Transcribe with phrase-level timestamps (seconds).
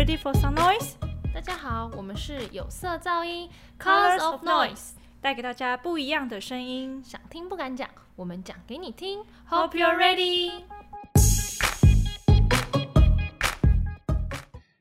[0.00, 0.94] Ready for some noise？
[1.34, 7.04] 大家好，我们是有色噪音 Colors of Noise，带给大家不一样的声音。
[7.04, 9.22] 想听不敢讲，我们讲给你听。
[9.50, 10.62] Hope you're ready。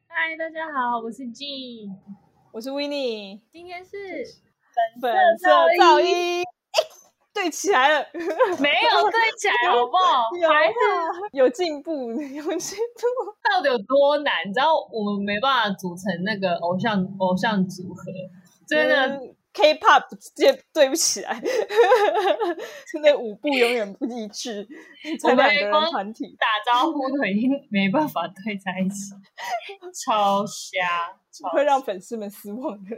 [0.08, 1.98] 嗨，大家好，我是 Jean，
[2.54, 3.90] 我是 w i n n i e 今天是
[5.02, 6.44] 粉色噪音，哎，
[7.40, 8.06] 对起来了，
[8.60, 10.30] 没有对起来，好不好？
[10.52, 10.74] 还是
[11.32, 13.02] 有进步， 有进步。
[13.50, 14.34] 到底有多难？
[14.48, 18.04] 你知道我们没办法组成那个偶像偶像组合，
[18.68, 19.08] 真的。
[19.18, 21.34] 跟 K-pop 直接对不起来，
[23.02, 24.66] 那舞步永远不一致，
[25.20, 29.12] 才两个人团体打招呼都已经没办法对在一起，
[30.06, 32.90] 超瞎，超会让粉丝们失望的。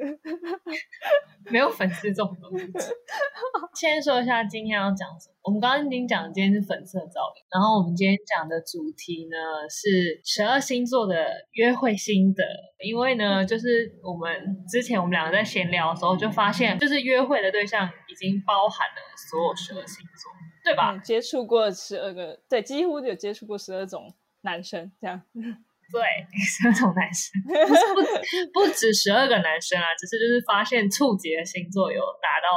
[1.51, 2.65] 没有粉丝这种东西。
[3.73, 5.35] 先说一下今天要讲什么。
[5.43, 9.35] 我们刚刚已经讲今天是粉色噪音，然后我们今天讲的主题呢
[9.69, 12.43] 是十二星座的约会心得。
[12.83, 20.31] 因为呢，就是我们之前我们两个在闲聊的时候就发现，就是约会的对象已经包含了所有十二星座，
[20.63, 20.93] 对吧？
[20.93, 25.21] 嗯、接触过十二个，对，几乎有接触过十二种男生，这样。
[25.91, 26.01] 对，
[26.39, 27.99] 十二种男生，不是不
[28.53, 32.47] 不止十二个男生啊，只是就是发现触及的星座有达到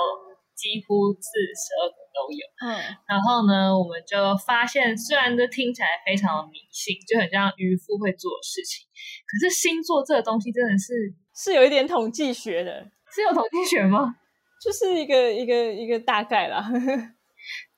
[0.55, 2.47] 几乎是十二个都有。
[2.63, 8.87] 嗯，然后呢，我们就发现，虽然这听起来非常的迷信，就很像渔夫会做的事情，
[9.27, 14.15] 可是星座这个东西真的是是有一点统计学的，是有统计学吗？
[14.63, 16.71] 就是一个一个一个大概啦。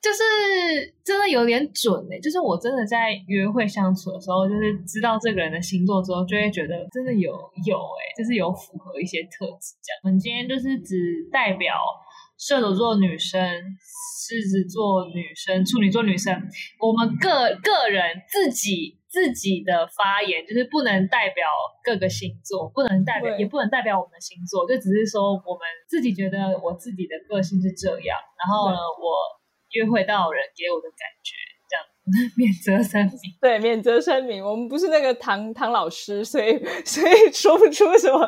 [0.01, 0.23] 就是
[1.03, 7.31] 真的有点准哎、欸，就是我真的在约会相处的时候，就是知道这个人的星座之后，就会觉得真的有
[7.65, 9.99] 有哎、欸，就是有符合一些特质这样。
[10.03, 10.95] 我们今天就是只
[11.31, 11.75] 代表
[12.37, 13.41] 射手座女生、
[14.23, 16.33] 狮子座女生、处女座女生，
[16.79, 21.43] 我们个个人自己自己的发言，就是不能代表
[21.83, 29.35] 各个星座，不能代表也不能代表我们的星座，就只是说我们自己觉得我自己的个性是这样，然后呢，我。
[29.77, 31.37] 约会到人给我的感觉，
[31.69, 31.85] 这样
[32.35, 33.19] 免责声明。
[33.39, 38.19] 对，免责声明，我们不是那个唐唐老师，所以所以说不出什么。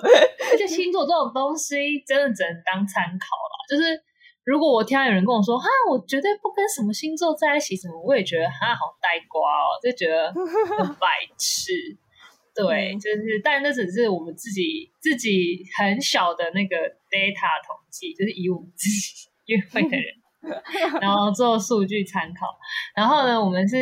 [0.52, 3.56] 而且星座这种东西真的只能当参考啦。
[3.70, 4.00] 就是
[4.44, 11.08] 如果我听到有人跟我说哈，我绝对不跟什么星座在一起，什么我也觉得哈好呆瓜哦，就觉得很白
[11.38, 11.74] 痴。
[12.54, 16.76] 对，嗯就是，但那只是我们自己自己很小的那个
[17.10, 20.16] data 统计，就是以我们自己 约会的人。
[21.02, 22.48] 然后做数据参考，
[22.96, 23.78] 然后呢，我们是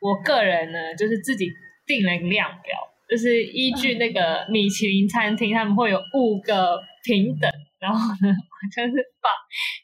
[0.00, 1.48] 我个人呢，就是自己
[1.86, 2.76] 定了一个量表，
[3.08, 7.50] 就是依据那个米其林餐厅，他们会有五个平等，
[7.80, 8.92] 然后呢， 我就是
[9.22, 9.30] 把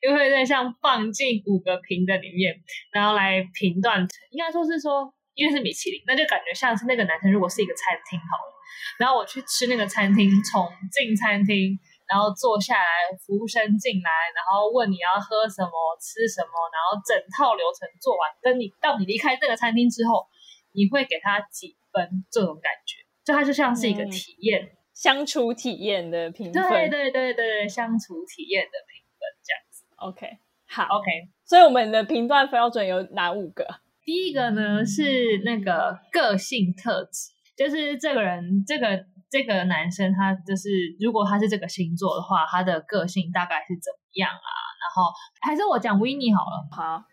[0.03, 2.55] 约会对象放进五个平等里面，
[2.93, 8.53] 然后来评断，应该说是说，因为是米其林，那就感觉像是那个男生如果是一个餐厅好了，
[8.99, 11.79] 然后我去吃那个餐厅，从进餐厅。
[12.09, 15.71] 然后坐下来，服务生进来，然后问你要喝什么、
[16.01, 20.25] 吃什么，然后整套流程做完，跟你到你离开这个餐厅之后，
[20.73, 22.25] 你会给他几分？
[22.31, 26.63] 这种感觉，就它就像是一个体验、嗯、相处体验的评分。
[26.63, 29.85] 对对对对，相处体验的评分这样子。
[29.97, 31.11] OK，好，OK。
[31.45, 33.67] 所以我们的评断标准有哪五个？
[34.05, 39.05] 第一个呢是那个个性特质，就是这个人这个。
[39.31, 44.51] 这个男生他就是，如果他是这个星座的话，他的个性大概是怎么样啊？
[44.81, 45.13] 然后
[45.43, 46.67] 还是我讲维尼好了。
[46.71, 47.05] 好，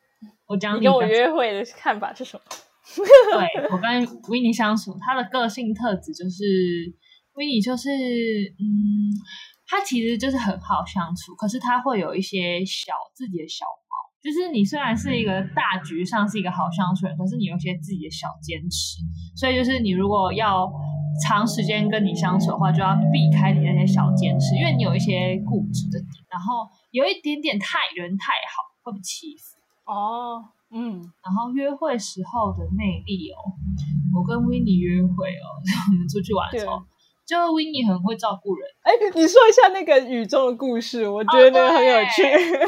[0.48, 2.44] 我讲你跟我约会的看法是什么？
[3.34, 6.44] 对我跟维尼相处，他的个性特质就是，
[7.34, 9.12] 维尼就是，嗯，
[9.68, 13.94] 他其实就是很好相处，可是他会有一些小自己的小毛，
[14.24, 19.02] 就是你虽然是一个大局上是一个好相处人，可是你有些自己的小坚持，
[19.36, 20.72] 所以就是你如果要。
[21.22, 29.56] 长时间跟你相处的话，就要避开你那些小坚持，因为你有一些固执的点，然后有一点点太人太好，会被欺负。
[29.86, 33.38] 哦，嗯，然后约会时候的魅力哦，
[34.16, 35.48] 我跟维尼约会哦，
[35.92, 36.82] 我们出去玩的时候，
[37.26, 38.68] 就维尼很会照顾人。
[38.82, 42.24] 哎，你说一下那个雨中的故事，我觉得很有趣。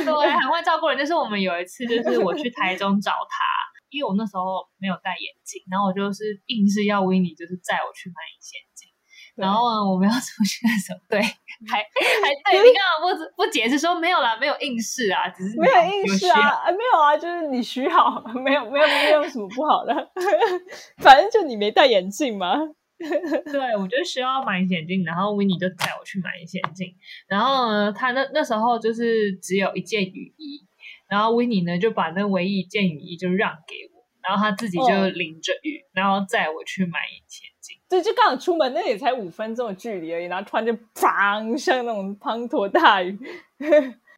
[0.10, 0.98] 哦、对，很会照顾人。
[0.98, 3.57] 就是我们有一次，就是我去台中找他。
[3.90, 8.90] 因为我那时候没有戴眼镜，然后我就是硬是要维尼就是载我去买隐形眼镜，
[9.36, 20.12] 然后呢我们要出去的时候， 对，还还对你干嘛不不解释说没有啦，没有硬试啊，只是没有硬试啊，没有啊，就是你虚好，没有没有没有什么不好的，
[21.02, 22.56] 反正就你没戴眼镜嘛。
[22.98, 26.96] 对，我就需要买隐形眼镜，然后维尼就载我去买隐形眼镜，
[27.28, 30.66] 然后呢，他那那时候就是只有一件雨衣。
[31.10, 37.78] 然后维尼呢就把那唯一一件雨衣就让给我，然后他自己就淋着雨，然后载我去买隐形眼镜。
[37.90, 43.18] 对，就刚好出门，那也才五分钟的距离而已，然后突然就砰，像那种滂沱大雨。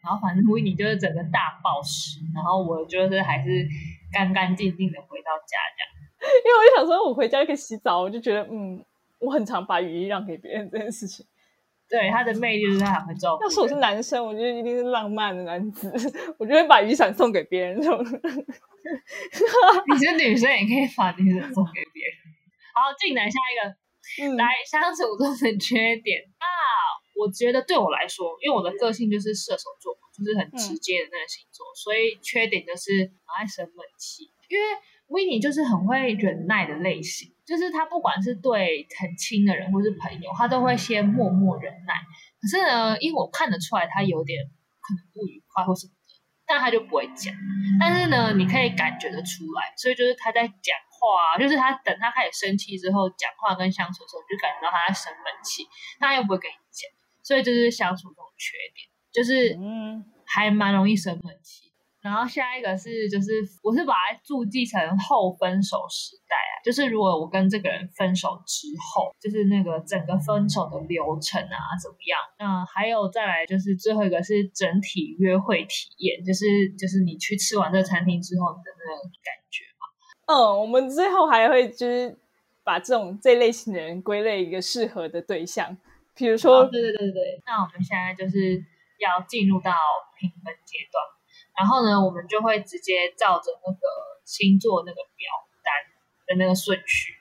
[0.01, 3.67] 然后反正维尼就是整个大暴湿，然后我就是还是
[4.11, 5.89] 干干净净的回到家这样。
[6.45, 8.83] 因为我就想说，我回家可以洗澡，我就觉得嗯，
[9.19, 11.25] 我很常把雨衣让给别人这件事情。
[11.89, 13.43] 对，他的魅力就是他很会照顾。
[13.43, 15.91] 要是我是男生，我觉得一定是浪漫的男子，
[16.37, 17.81] 我就会把雨伞送给别人。
[17.81, 22.13] 这种， 你是女生也可以把雨伞送给别人。
[22.75, 26.45] 好，进来下一个，来相处中的缺点啊。
[27.15, 32.91] 我觉得对我来说，因为我的个性就是射手座，就是很直接的那个星座，所以缺点就是
[33.25, 34.31] 很爱生闷气。
[34.47, 34.63] 因为
[35.07, 41.95] 维尼就是很会忍耐的类型，就是他不管是对很亲的人或是朋友，他都会先默默忍耐。
[42.39, 44.45] 可是呢，因为我看得出来他有点
[44.79, 46.13] 可能不愉快或什么的，
[46.45, 47.33] 但他就不会讲。
[47.79, 55.65] 但是呢，你可以感觉得出来，所以就是他在讲话，就是他等他开始生气之后，讲话跟相处的时候，你就感觉到他在生闷气，
[55.99, 56.87] 他又不会跟你讲。
[57.23, 61.68] 所以就是相处这种缺点，就是嗯，还蛮容易生闷气。
[62.01, 63.27] 然后下一个是，就是
[63.61, 72.17] 我是把它注记成后分手时代啊，就是如果我跟这个人分手之后，就是那个整个分手的流程啊怎么样？
[72.39, 76.45] 那还有再来就是最后一个是整体约会体验，就是
[76.77, 80.33] 就是你去吃完这个餐厅之后的那个感觉嘛。
[80.33, 82.17] 嗯，我们最后还会就是
[82.63, 85.77] 把这种这类型的人归类一个适合的对象。
[86.15, 88.55] 比如说，对对对对那我们现在就是
[88.99, 89.71] 要进入到
[90.19, 90.99] 评分阶段，
[91.59, 93.79] 然后呢，我们就会直接照着那个
[94.23, 95.27] 星座那个表
[95.61, 95.67] 单
[96.25, 97.11] 的那个顺序，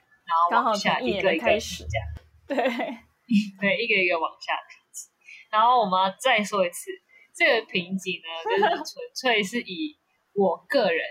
[0.51, 2.07] 然后往下一个一个开始这样，
[2.47, 2.57] 对
[3.59, 5.11] 对，一个一个往下评级。
[5.51, 6.93] 然后我们要再说一次，
[7.35, 9.99] 这个评级呢，就是 纯粹是以
[10.35, 11.03] 我个人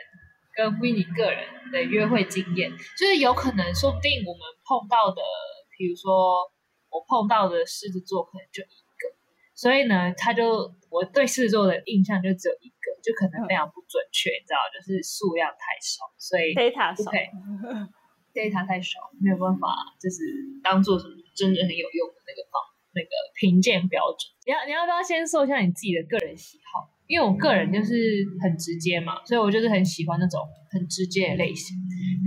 [0.55, 5.21] 跟 n 个人的约会经验，就是有可能说不定我们碰到的，
[5.77, 6.49] 比如说。
[6.89, 8.63] 我碰到的狮子座可能就
[9.57, 17.09] 所以呢，他就我对狮子座的印象就只有一个，就可能非常不准确，你知道，就是数量太少，所以 data 少，
[18.37, 20.21] data 太少，没有办法，就是
[20.61, 22.61] 当做什么真的很有用的那个方
[22.93, 24.29] 那个评鉴标准。
[24.45, 26.93] 你要你要不要先说一下你自己的个人喜好？
[27.07, 27.95] 因为我个人就是
[28.43, 30.39] 很直接嘛，所以我就是很喜欢那种
[30.69, 31.75] 很直接的类型，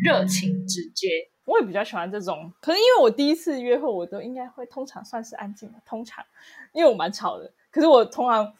[0.02, 1.06] 热情直接。
[1.44, 5.82] 我也比较喜欢这种，可能因为我第一次约会，我都应该会通常算是安静的。
[5.84, 6.24] 通常，
[6.72, 8.52] 因为我蛮吵的，可是我通常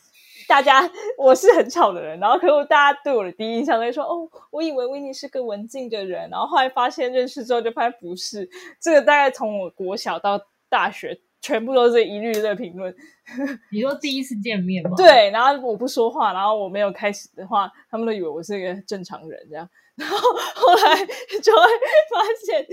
[0.49, 8.49] 大家我是很吵的人，然后可是大家对我的第一印象都会说：“哦，我以为维尼是个文静的人。”然后后来发现认识之后就发现不是。
[8.81, 12.93] 这个大概从我国小到大学，全部都是一律的评论。
[13.71, 14.97] 你说第一次见面吗？
[14.97, 19.69] 对，然后我不说话，然后我没有开始的话，他们都以为我是一个正常人这样。
[20.01, 20.17] 然后
[20.55, 21.63] 后来就会
[22.11, 22.67] 发现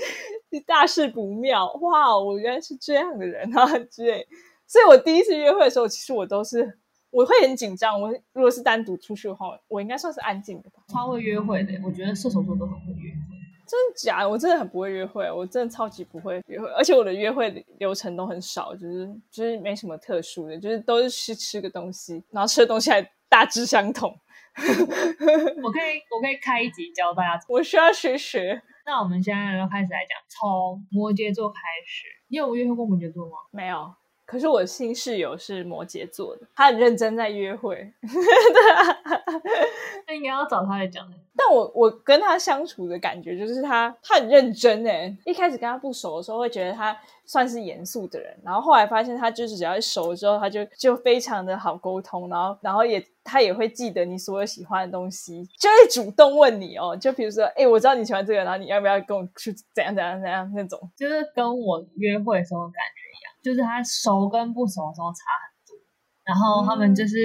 [0.65, 4.25] 大事不妙，哇，我原来是这样的人啊之类。
[4.67, 6.77] 所以我第一次约会的时候，其实我都是
[7.09, 7.99] 我会很紧张。
[7.99, 10.83] 我如果是单独出去的话，我应该算是安静的吧。
[10.87, 13.37] 超会约会的，我觉得射手座都很会约会。
[13.65, 14.25] 真的假？
[14.25, 24.09] 我真的很不会约会，我真的超级不会约会，而且我的约会流程都很少，就是就是没什么特殊的，就是都是去吃个东西，然后吃的东西还大致相同。
[24.57, 27.45] 我可以，我可以开一集教大家。
[27.49, 28.61] 我需要学学。
[28.85, 32.07] 那我们现在要开始来讲，从摩羯座开始。
[32.29, 33.33] 你有约会过摩羯座吗？
[33.51, 33.93] 没有。
[34.27, 37.89] 可是我新室友是摩羯座的，他很认真在约会。
[40.05, 41.07] 那应该要找他来讲。
[41.35, 45.15] 但我我跟他相处的感觉就是他他很认真哎。
[45.23, 56.97] 一开始跟他不熟的时候，会觉得他算是严肃的人，然后后来发现他就是只要一熟之后，他就就非常的好沟通，然后然后也他也会记得你所有喜欢的东西，就会主动问你哦。
[56.97, 63.07] 就比如说，哎，我知道你喜欢这个，然后你要不要跟我去怎样怎样怎样那种，就是跟我约会的时候感觉。
[63.47, 65.79] 就是他熟跟不熟的时候差很多，
[66.27, 67.15] 然后他们就是，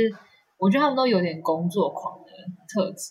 [0.57, 2.31] 我觉得他们都有点工作狂的
[2.71, 3.11] 特质，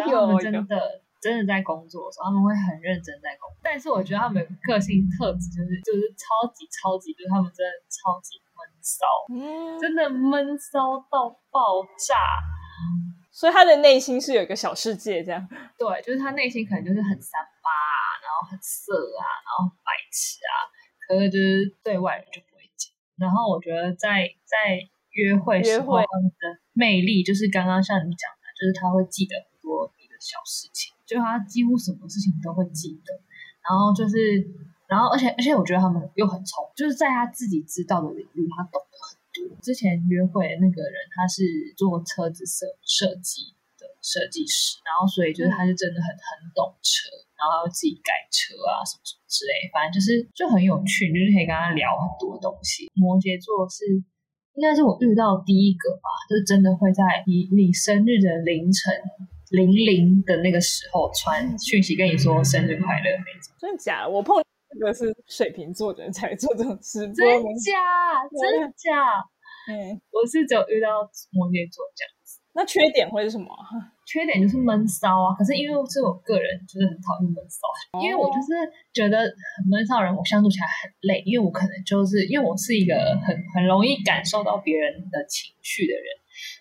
[0.00, 9.04] 他们真的真的在工作的时候，他们会很认真在工作，但是我觉得他们个性特质就是就是超级超级，就是他们真的超级闷骚，
[9.78, 12.16] 真的闷骚到爆炸，
[13.30, 15.46] 所以他的内心是有一个小世界这样，
[15.76, 20.72] 对，就是他内心可能就是很三八啊，然后很色啊，然后白痴啊。
[21.06, 24.82] 可是就是对外人就不会讲，然后我觉得在在
[25.12, 26.04] 约会时候的
[26.72, 33.14] 魅力，就是刚刚像你讲的，就是他会记得很多你的小事情，就他几乎什么事情都会记得，
[33.62, 34.16] 然后就是，
[34.86, 39.56] 然后而且而且我觉得他们又很聪，就是在他自己知道的领域，他懂得很多。
[39.62, 41.42] 之前约会那个人他是
[41.76, 47.08] 做车子设设计的设计师，然后所以就是他是真的很很懂车。
[47.36, 52.88] 然后自己改车啊什么什么之类，反正就是就很有趣，就是可以跟他聊很多东西。
[52.96, 53.84] 摩羯座是
[54.56, 58.96] 应该是我遇到第一个吧，就真的会在你你生日的凌晨
[59.52, 63.52] 零零的那个时候传讯息跟你说生日快乐那种。
[63.60, 64.10] 真的假的？
[64.10, 64.40] 我碰
[64.72, 67.72] 这个是水瓶座的人才做这种直播真吗，假？
[68.32, 68.96] 真假？
[69.68, 72.15] 嗯，我是只有遇到摩羯座这样。
[72.56, 73.92] 那缺点会是什么啊？
[74.08, 77.68] 缺点就是闷骚啊，可是因为是我个人就是很讨厌闷骚，
[78.00, 78.56] 因为我就是
[78.96, 79.28] 觉得
[79.68, 86.06] 闷骚人，我相处起来很累，因为我可能就是因为我是一个很很容易感受到别人的情绪的人，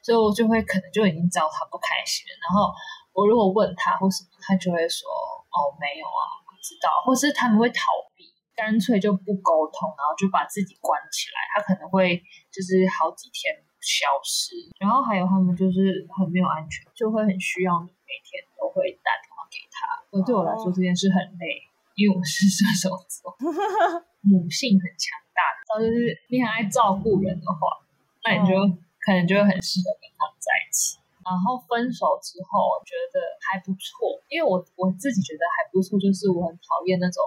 [0.04, 2.76] 所以我就会可能就已经知道他不开心了，然后
[3.16, 7.88] 我如果问他或什么，他就会说哦没有啊，不知道，或是他们会逃
[8.20, 12.20] 避，干脆就不沟通，然后就把自己关起来，他可能会
[12.52, 13.64] 就是好几天。
[13.86, 20.02] 消失，然后还有他们就是很没有安全，就会很需要你每天都会打电话给他。
[20.10, 21.62] 所以对我来说这件事很累，
[21.94, 23.38] 因为我是射手座，
[24.26, 27.86] 母性很强大的，然后就是你很爱照顾人的话，
[28.26, 28.58] 那你就
[29.06, 30.98] 可能就会很适合跟他们在一起。
[31.22, 33.18] 然后分手之后，我觉得
[33.50, 37.22] 还不错，因为我我自己觉得还不错，就是我很讨厌那种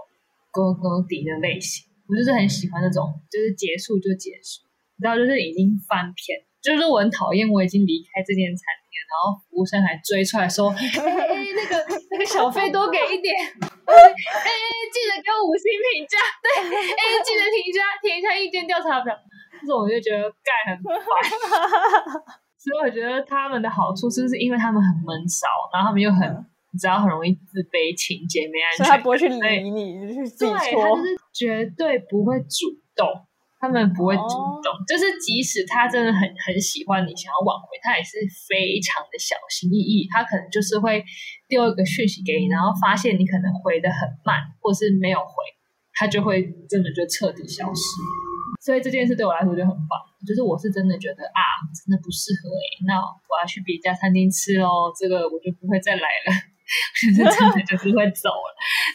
[0.50, 4.62] 哥哥迪的类型，我就是很喜欢那种就是结束就结束，
[4.98, 6.38] 你知道，就是已经翻篇。
[6.62, 10.82] 就是我很讨厌，我已经离开这间餐厅了，然后服务生还追出来说：“哎、
[11.54, 13.46] 那个那个小费多给一点，哎、
[14.90, 19.14] 记得给我五星评价，对，哎、记得评价填一下意见调查表。”
[19.60, 20.94] 这种我就觉得盖很烦，
[22.56, 30.96] 所以我觉得他们的好处是不是因为他们很闷骚，然后他们又很，你知道很容易自卑情节没安全感，所以他不会去理你，你去自己对，他就。
[30.96, 33.06] 是绝对不会主动，
[33.58, 40.06] 他们不会主动，就是即使他真的很很喜欢你，想要挽回，他也是非常的小心翼翼。
[40.06, 41.02] 他可能就是会
[41.48, 45.34] 丢一个讯息给你，然后发现你可能回的很慢，或是没有回，
[45.94, 47.82] 他就会真的就彻底消失。
[48.62, 51.42] 所以这件事对我来说就很棒，就是我是真的觉得啊，
[51.74, 56.30] 真的不适合诶、那我要去别家餐厅吃喽，这个我就不会再来了。
[57.00, 58.48] 就 是真的就是会走了。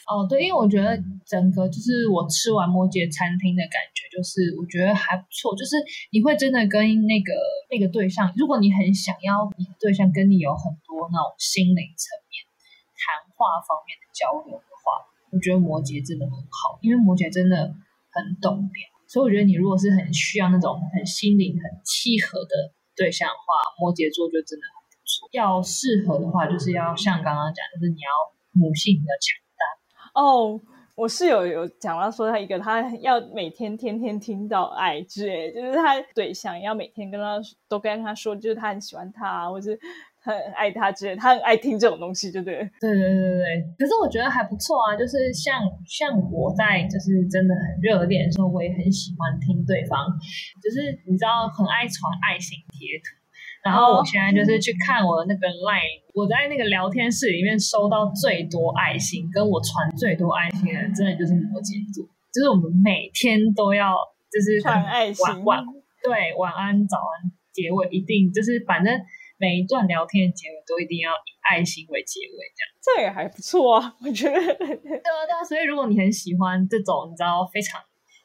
[0.06, 0.94] 哦，对，因为我觉得
[1.25, 5.77] 整个就是我吃完摩羯餐厅的感觉，就是我觉得还不错，就是
[6.13, 7.34] 你会真的跟那个
[7.74, 12.46] 那个对象，如果你很想要你的对象跟你有很多那种心灵层面、
[12.94, 15.01] 谈话方面的交流的话，
[15.34, 17.58] 我觉得摩羯真的很好，因为摩羯真的
[18.13, 24.65] 很懂别，所以我觉得你如果是很需要那种很心灵很契合的对象的话，摩羯座就真的。
[25.32, 28.10] 要适合的话，就是要像刚刚讲，就是你要
[28.51, 30.22] 母性比较强大。
[30.22, 30.60] 哦，
[30.96, 39.79] 我室友有讲到说，他一个他要每天天天听到爱之类，就是他对象要每天跟他都跟他说，就是他很喜欢他，或是
[40.22, 42.58] 很爱他之类，他很爱听这种东西，对不对？
[42.79, 50.05] 对对对对，可是我觉得还不错啊，就是像像我在就是真的很热恋的时候，我也很喜欢听对方，
[50.62, 53.23] 就是你知道很爱传爱心贴图。
[53.63, 62.03] 然后我现在就是去看我的那个 line，我在那个聊天室里面收到最多爱心，跟我传最多爱心的人，真的就是摩羯座，
[62.34, 63.96] 就是我们每天都要
[64.27, 65.63] 就是传爱心晚晚
[66.03, 68.91] 对晚安早安结尾一定就是反正
[69.38, 72.67] 每一段聊天的结尾都一定要以爱心为结尾这样。
[72.84, 74.36] 这也还不错啊，我觉得。
[74.36, 77.79] 对啊，对啊，所以如果你很喜欢这种你知道非常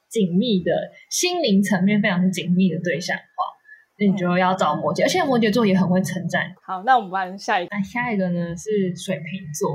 [0.09, 0.73] 紧密的
[1.11, 3.58] 心灵层面非常紧密的对象的话，那
[3.99, 6.55] 你就要找摩羯，而且摩羯座也很会称赞。
[6.63, 9.75] 好，那我们玩下一个，那下一个呢是水瓶座，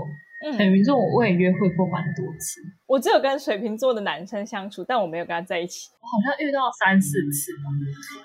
[0.56, 5.90] 水嗯，瓶座我也约会过蛮多次，我只有跟水瓶座的男生相处，但我没有跟他在一起。
[6.00, 7.68] 我好像遇到三四次吧。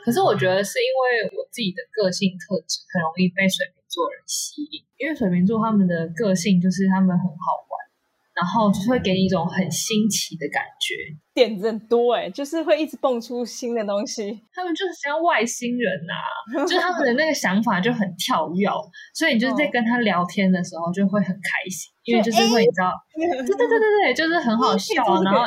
[0.05, 7.75] 可是我觉得是因为我自己的个性特质很容易被水瓶座人吸引，因为水瓶座他们的个性就是他们很好玩，
[8.39, 10.95] 然后就是会给你一种很新奇的感觉。
[11.39, 14.41] 点子很多哎、就是会一直蹦出新的东西。
[14.53, 18.69] 他们就是像外星人呐、就是他们的那个想法就很跳跃，
[19.15, 25.47] 所以你就是在跟他聊天的时候就会很开心，因为就是会你知道，对对对对对，就是很好笑啊，然后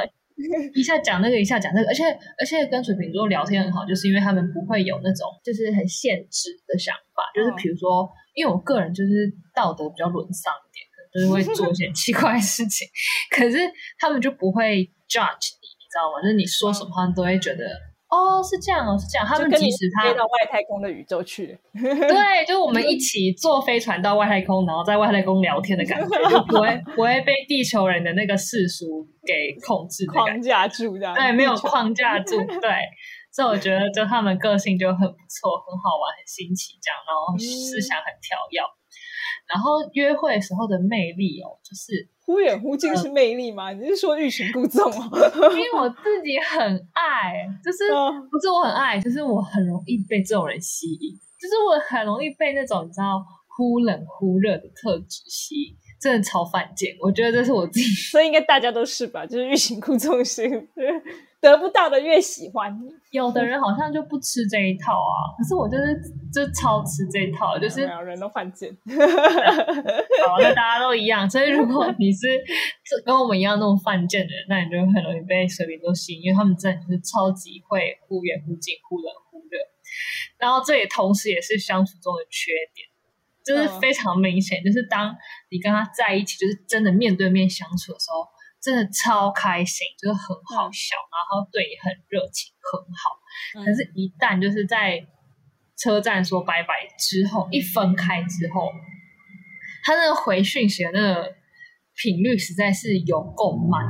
[0.74, 2.03] 一下讲那个一下讲那个，而且
[2.39, 10.81] 而且跟水瓶座聊天很好，就是因为他们不会有那种就是很限制的想法，就是比如说，因为我个人就是道德比较沦丧一点，
[11.13, 12.88] 就是会做一些 奇怪的事情，
[13.29, 13.60] 可是
[14.00, 15.51] 他们就不会 judge
[15.91, 16.21] 知道吗？
[16.24, 17.65] 就是你说什么，他们都会觉得。
[18.12, 19.25] 哦，是这样哦，是这样。
[19.25, 21.57] 他们即使他飞到外太空的宇宙去。
[21.71, 30.41] 对，就是我们一起坐飞船到外太空，然后在外太空聊天的感觉，就不会 不会被地球人的那个世俗给控制框。
[30.41, 31.15] 架住这样。
[31.15, 32.36] 对，没有框架住。
[32.60, 32.67] 对，
[33.31, 38.60] 所以我觉得就他们个性就很不错，很好玩，很新奇，这样，然后思想很跳跃。
[39.48, 43.73] 然后约会时候的魅力哦，就是互忽远忽近是魅力吗？
[43.73, 45.09] 你是说欲擒故纵吗？
[45.51, 53.21] 因为我自己很爱，就是嗯不是我很爱，就是我很容易被这种人吸引，就是我很容易被那种你知道
[53.57, 56.95] 忽冷忽热的特质吸引，真的超犯贱。
[57.01, 59.25] 我觉得这是我自己所以应该大家都是吧？
[59.25, 60.50] 就是欲擒故纵型，
[61.41, 62.79] 得不到的越喜欢。
[63.10, 66.00] 有的人好像就不吃这一套啊，可是我就是
[66.33, 68.71] 就超吃这一套，就是人都犯贱。
[68.88, 71.29] 好，那大家都一样。
[71.29, 72.27] 所以如果你是
[72.86, 79.57] 这 跟我们一样那种犯贱的人，那你就很容易被水瓶座吸引，因为他们真的就是超级会忽远忽近、忽冷忽热。
[80.38, 82.88] 然后这也同时也是相处中的缺点，
[83.43, 85.13] 就是嗯非常明显，就是当
[85.50, 88.25] 你跟他在一起，就是真的面对面相处的时候，
[88.62, 93.18] 真的超开心，就是很好笑，然后对你很热情，很好。
[93.56, 95.06] 嗯可是，一旦就是在
[95.77, 98.70] 车站说拜拜之后，一分开之后，
[99.84, 101.36] 他那个回讯息的那个
[101.96, 103.84] 频率实在是有够慢。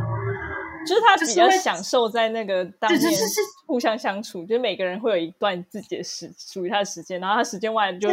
[0.88, 8.10] 就是他比较就是享受在那个当面对对对对互相相处，就是每个人会有一段自己的时属于他的时间，然后他时间外就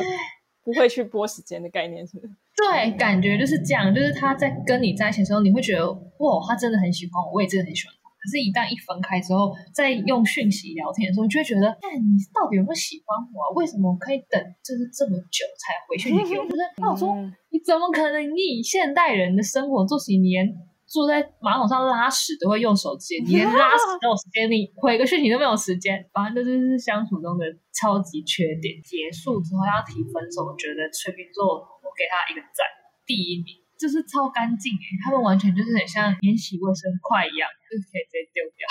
[0.63, 2.33] 不会去拨时间的概念，是不是？
[2.59, 8.11] 对，感觉就是这样，就是他在跟你在一起的时候，你会觉得哇，他真的很喜欢我，我也真的很喜欢他。
[8.19, 13.55] 可是，一旦一分开之后，在用讯息聊天的时候，你就会觉得，哎，你到底有没有喜欢我、啊？
[13.55, 16.45] 为什么可以等就是这么久才回讯息给我？
[16.45, 18.19] 就是那 我说，嗯你怎么可能？
[18.35, 20.51] 你以现代人的生活作息，你连
[20.85, 26.05] 坐在马桶上拉屎都会用手机，你连拉屎都有时间，你回个讯息都没有时间。
[26.13, 28.75] 反正这就是相处中的超级缺点。
[28.83, 32.63] 结束之后要提分手，我觉得水瓶座，我给他一个赞，
[33.03, 33.67] 第一名。
[33.79, 38.65] 就是超干净诶，他们完全就是很像免洗卫生筷一样，就可以直接丢掉。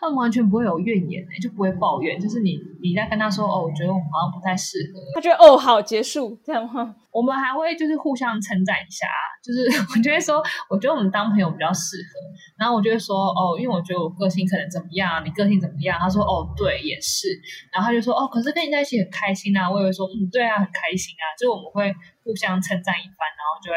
[0.00, 2.18] 他们完全不会有怨言诶，就不会抱怨。
[2.20, 6.94] 就是你你在跟他说哦，我觉得我们好像不太适合，他觉得哦，好结束这样吗？
[7.10, 9.06] 我们还会就是互相称赞一下，
[9.42, 12.20] 就是 我就会说，我觉得我们当朋友比较适合。
[12.58, 15.98] 然后我就会说，哦，因为我觉得我个性可能怎么样，你个性怎么样？
[15.98, 17.28] 他说，哦，对，也是。
[17.72, 19.68] 然后他就说，哦，可是跟你在一起很开心啊。
[19.70, 21.24] 我也会说，嗯，对啊，很开心啊。
[21.38, 23.76] 就我们会互相称赞一番，然后就会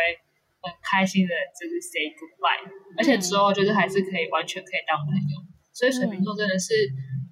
[0.61, 2.67] 很开心的，就是 say goodbye。
[2.97, 5.39] 而且之后就是还是可以完全可以当朋友。
[5.73, 6.73] 所以水瓶座真的是，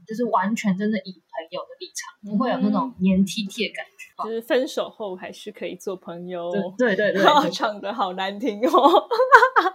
[0.08, 3.94] 就是完全真的以朋友的立场，不会有那种黏 T T 的感觉。
[4.24, 6.50] 就是分手后还是可以做朋友。
[6.78, 9.08] 对对对 唱的好难听哦！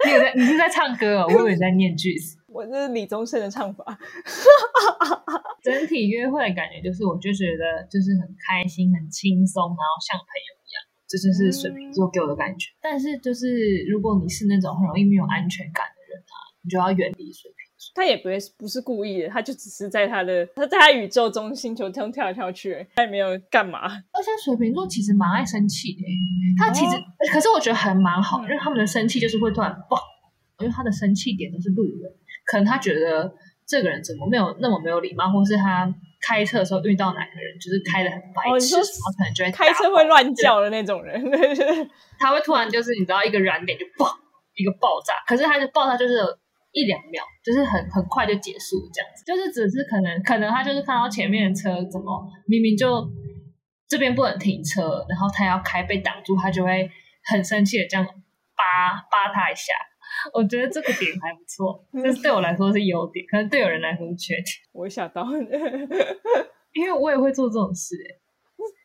[0.04, 2.38] 你有在你是在唱歌哦，我以为你在念句子。
[2.50, 3.84] 我这是李宗盛的唱法。
[5.62, 12.70] 整体约会的感觉就是，我就觉得就是很开心、很轻松，然后像朋友一样，这就是水瓶座给我的感觉。
[12.80, 17.92] 但是就是如果你是那种很容易没有安全感的人啊，你就要远离水瓶座。
[17.94, 23.80] 他也不会不是故意的，他就只是在他的他在他宇宙中星球中跳来跳去，他也没有干嘛。
[23.82, 26.00] 而且水瓶座其实蛮爱生气的，
[26.56, 26.96] 他其实、
[27.30, 29.98] 可是我觉得还蛮好，嗯因为他们的生气就是会突然爆，
[30.60, 32.10] 因为他的生气点都是路人，
[32.46, 33.34] 可能他觉得
[33.66, 35.92] 这个人怎么没有那么没有礼貌，或是他
[36.22, 41.20] 开车的时候遇到哪个人就是开的很白痴，哦然后可能就会开车会乱叫的那种人，
[42.18, 44.06] 他会突然就是你知道一个燃点就爆
[44.54, 46.14] 一个爆炸，可是他的爆炸就是
[46.70, 53.04] 一两秒，就是很很快就结束这样子，就是只是可能可能他就是看到前面的车怎么明明就
[53.88, 56.88] 这边不能停车，然后他要开被挡住，他就会
[57.24, 59.74] 很生气的这样扒扒他一下。
[60.32, 65.26] 我觉得这个点还不错，但是对我来说是优点，可能对有人来说是缺点， 我想到。
[66.74, 68.18] 因为我也会做这种事、欸。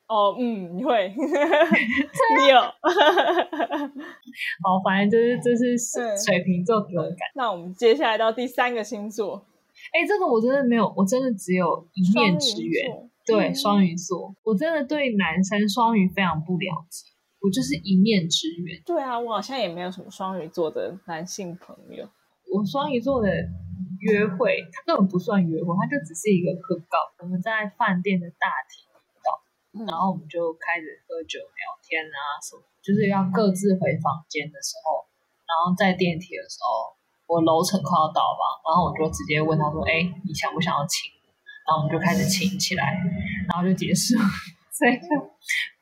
[0.08, 2.60] 哦，嗯，你会， 你有。
[2.60, 2.74] 好，
[4.84, 7.32] 反正就是这是嗯水瓶座给我的感觉。
[7.36, 9.46] 那我们接下来到第三个星座，
[9.94, 13.10] 哎、这个我真的没有，我真的只有一面之缘。
[13.26, 17.06] 对，嗯双鱼座，我真的对男生双鱼非常不了解，
[17.42, 18.82] 我就是一面之缘。
[18.86, 22.08] 对啊，我好像也没有什么双鱼座的男性朋友。
[22.52, 23.28] 我双鱼座的
[24.00, 26.98] 约会，它根本不算约会，它就只是一个客告。
[27.20, 29.30] 我们在饭店的大厅遇到，
[29.76, 35.06] 嗯然后我们就开始喝酒聊天啊什么，就是要各自回房间的时候，
[35.44, 36.96] 然后在电梯的时候，
[37.28, 41.12] 我楼层快要到吧，然后我就直接问他说：“哎，你想不想要亲？”
[41.68, 42.96] 然后我们就开始亲起来，
[43.52, 44.16] 然后就结束，
[44.72, 45.08] 所以就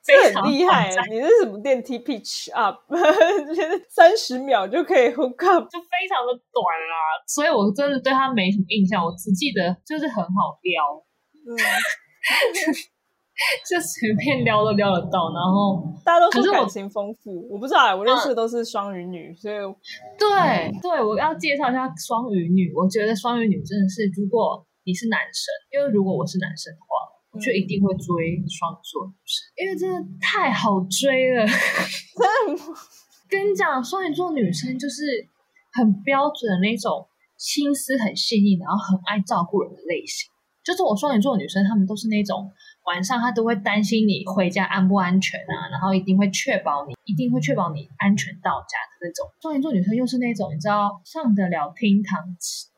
[0.06, 2.78] 非这常很厉害你是什么电梯 pitch up？
[3.90, 6.96] 三十秒就可以 hook up，就非常的短啦，
[7.28, 11.04] 所以我真的对他没什么印象，我只记得就是很好撩，
[11.48, 11.58] 嗯，
[13.68, 19.56] 就随便撩都撩得到，然后 大家都可是感情丰富，我不知道啊，我认识的都是双鱼女，所以
[20.18, 22.72] 对对，我要介绍一下双鱼女。
[22.76, 26.94] 我觉得双鱼女真的是，如果你是男生，因为如果我是男生的话，
[27.36, 31.44] 我就一定会追双鱼座女生，因为真的太好追了。
[33.28, 35.04] 跟你讲，双鱼座女生就是
[35.74, 37.06] 很标准的那种
[37.38, 40.32] 心思很细腻，然后很爱照顾人的类型。
[40.64, 42.50] 就是我双鱼座女生，她们都是那种
[42.86, 49.28] 晚上她都会担心你回家安不安全啊，然后一定会确保你，一定会确保你安全到家的那种。
[49.42, 52.24] 双鱼座女生又是那种你知道上得了厅堂，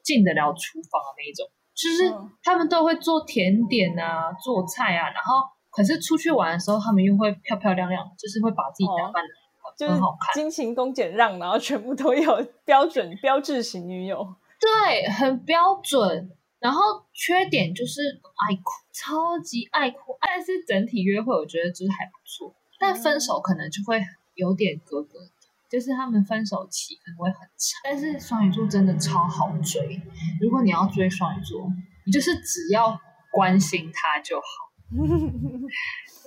[0.04, 1.46] 进得了厨房的那一种，
[1.78, 2.12] 就是
[2.42, 9.30] 他们都会做甜点啊，做菜啊，然后可是出去玩的时候，他们又会漂漂亮亮，就是会把自己打扮的。
[9.78, 10.02] 就是
[10.34, 14.28] 精勤工俭让，然后全部都有标准标志型女友，
[14.60, 16.32] 对，很标准。
[16.58, 16.82] 然后
[17.14, 18.02] 缺点就是
[18.50, 20.18] 爱哭，超级爱哭。
[20.20, 24.02] 但是整体约会我觉得就是还不错，但分手可能就会
[24.34, 25.20] 有点格格，
[25.70, 27.82] 就是他们分手期可能会很长。
[27.84, 30.02] 但是双鱼座真的超好追，
[30.42, 31.68] 如果你要追双鱼座，
[32.06, 33.00] 你就是只要
[33.32, 34.46] 关心他就好。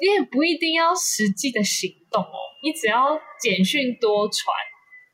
[0.00, 4.54] 你也不一定要实际的行动哦，你只要简讯多传，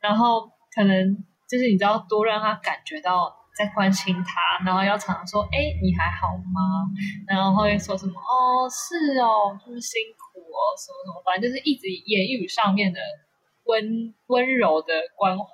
[0.01, 1.15] 然后可能
[1.49, 6.91] 就是你知道多让他感觉到在关心他，然后要常常说，哎，你还好吗？
[7.25, 12.99] 然后会说什么，哦，是哦，就是辛苦哦，什么什么，反正就是一直言语上面的
[13.67, 15.45] 温温柔的关怀，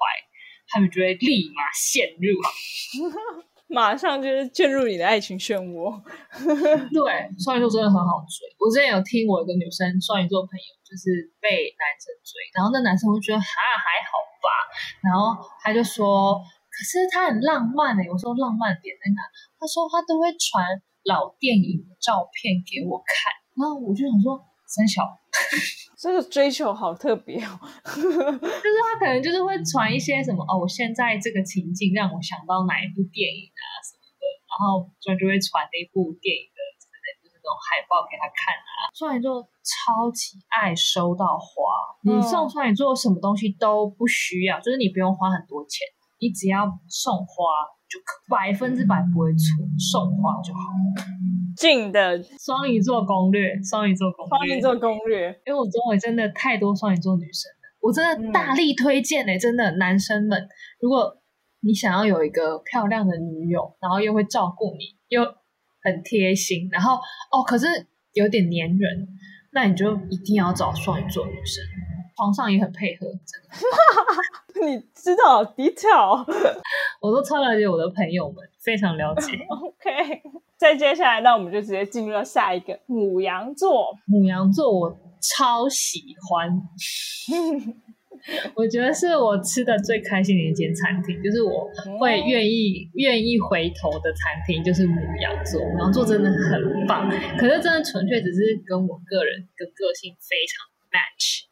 [0.68, 2.40] 他们就会立马陷入。
[3.74, 5.98] 马上就是陷入你的爱情漩涡。
[6.94, 7.10] 对，
[7.42, 8.46] 双鱼座真的很好追。
[8.62, 13.50] 我之前有听我一个女生双鱼座朋友，就是被男生追，然后那男生会觉得哈
[13.82, 14.14] 还好
[14.46, 14.48] 吧，
[15.02, 16.38] 然后他就说，
[16.70, 18.06] 可是他很浪漫诶。
[18.12, 19.26] 我说浪漫点在哪？
[19.58, 20.62] 他说他都会传
[21.10, 24.38] 老电影的照片给我看，然后我就想说，
[24.74, 25.06] 三小，
[26.02, 27.60] 这个追求好特别哦。
[27.86, 34.24] 就是他可能就是会传一些什么哦，我现在这个情境让我想到哪一部电影啊什么的。
[34.50, 36.58] 然后就就会传那部电影的，
[37.22, 38.90] 就是那种海报给他看啊。
[38.98, 41.70] 双鱼座超级爱收到花，
[42.02, 45.86] 你送双鱼座什么东西都不需要，就是你不用花很多钱，
[46.22, 47.46] 你只要送花
[47.90, 49.46] 就可，百分之百不会错，
[49.78, 50.60] 送花就好。
[51.56, 55.28] 近的双鱼座攻略，双鱼座攻略，双鱼座攻略。
[55.46, 60.48] 因为我周围真的太多双鱼座女生了，我真的大力推荐哎，真的男生们，
[60.80, 61.20] 如果。
[61.66, 65.24] 你想要有一个漂亮的女友，然后又会照顾你，又
[65.82, 66.96] 很贴心，然后
[67.32, 67.66] 哦，可是
[68.12, 69.08] 有点粘人，
[69.54, 71.64] 那你就一定要找双鱼座女生，
[72.16, 74.68] 床上也很配合，真的。
[74.68, 76.24] 你知道 detail，
[77.02, 79.38] 我都超了解我的朋友们，非常了解。
[79.50, 80.22] OK，
[80.58, 83.94] 再接下来，那我们就直接进入到下一个母羊座。
[84.06, 86.50] 母羊座我超喜欢。
[88.56, 91.68] 我觉得是我吃的最开心的一间餐厅，就是我
[92.00, 95.60] 会愿意愿意回头的餐厅，就是母羊座。
[95.60, 101.52] 母羊座真的很棒，可是真的纯粹只是跟我个人的个性非常 match，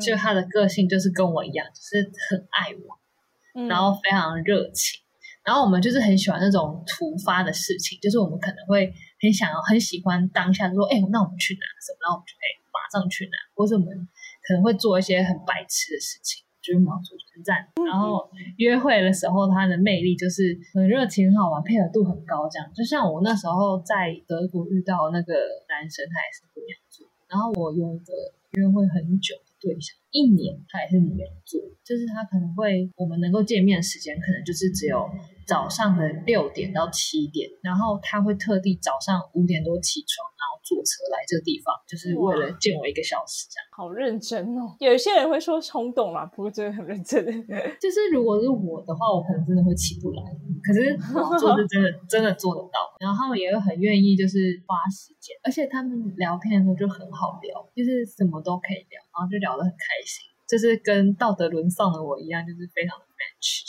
[0.00, 5.00] 就他的个性就是跟我一样，就是很爱我，然后非常热情，
[5.44, 14.08] 然后我们就是很喜欢那种突发的事情，就是我们可能会很想要很喜欢当下说，哎，那我们去哪什么，然后我们就可以马上去哪，或者我们。
[14.48, 17.66] 可能会做一些很白痴的事情，就是毛主很赞。
[17.84, 22.48] 然后约会的时候，他的魅力就是很热情、很好玩，配合度很高。
[22.48, 25.34] 这样，就像我那时候在德国遇到那个
[25.68, 27.10] 男生，他也是母羊座。
[27.26, 28.14] 然后我有一个
[28.52, 35.02] 约会很久的对象，一年他也是没有做，就是他可能会我们能够见面的时间，可能就是只有。
[35.46, 43.62] 早上的六点到七点，然后他会特地早上五点多起床，然后坐车来这个地方，就是为了见我一个小时这样。
[43.70, 44.74] 好认真哦！
[44.80, 47.22] 有一些人会说冲动嘛，不过真的很认真。
[47.78, 50.22] 就是如果是我的话，我可能真的会起不来，
[50.66, 50.98] 可是
[51.38, 52.82] 做是真的真的做得到。
[52.98, 62.92] 然后也会很愿意，就是花时间，而且他们聊天的时候就很好聊，就是什么都可以聊，然后就聊得很开心，就是跟道德沦丧的我一样，就是非常。
[63.00, 63.64] 的 match，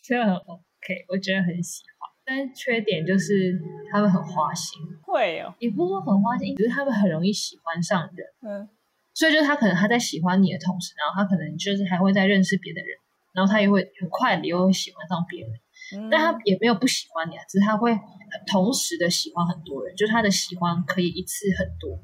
[0.00, 8.68] 真的很 OK，我觉得很喜欢，但是缺点就是他们很花心，会哦，也不是说很花心，只是他们很容易喜欢上人，嗯，
[9.12, 12.96] 所以就是他可能他在喜欢你的同时，然后他可能就是还会再认识别的人，
[13.32, 17.98] 然后他也会很快的又会喜欢上别人，但他也没有不喜欢你啊，只是他会
[18.46, 21.98] 同时的喜欢很多人，就是他的喜欢可以一次很多。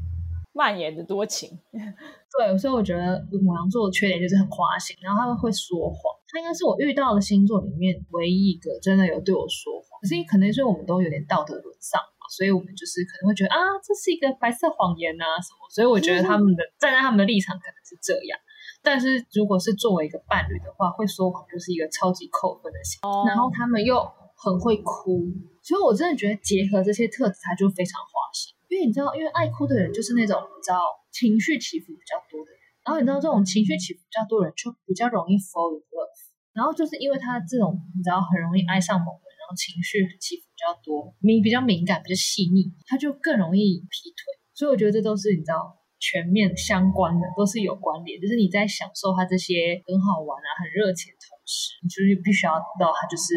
[0.52, 6.00] 蔓延的多情， 对，所以我觉得母羊座的缺点就是很花心，然后他们会说谎。
[6.26, 9.98] 他应该是我遇到的星座里面唯一一个真的有对我说谎。
[10.00, 15.66] 可是可能是我们都有点道德沦丧嘛，所以我们就是可能会觉得啊，这是一个白色谎言啊什么。
[15.70, 18.38] 所以我觉得他们的 站在他们的立场可能是这样，
[18.82, 23.28] 但是如果是作为一个伴侣的话，会说谎就是一个超级扣分的行为。
[23.28, 23.98] 然后他们又
[24.36, 25.26] 很会哭，
[25.62, 28.54] 所以我真的觉得结合这些特质，他就非常花心。
[28.70, 30.78] 因为你知道，因为爱哭的人就是那种你知道
[31.10, 36.22] 情绪起伏比较多的人，然后你知道这种情绪起伏比较多的人，就比较容易 fall in love。
[36.54, 44.22] 然后就是因为他这种你知道很容易爱上某人，然后情绪起伏比较多，敏比较敏感，比较细腻，他就更容易劈腿。
[44.54, 48.18] 所以我觉得这都是你知道全面相关的，都是有关联。
[48.18, 53.36] 就是你在享受他这些很好玩啊、很热情的同时，你就是必须要知道他就是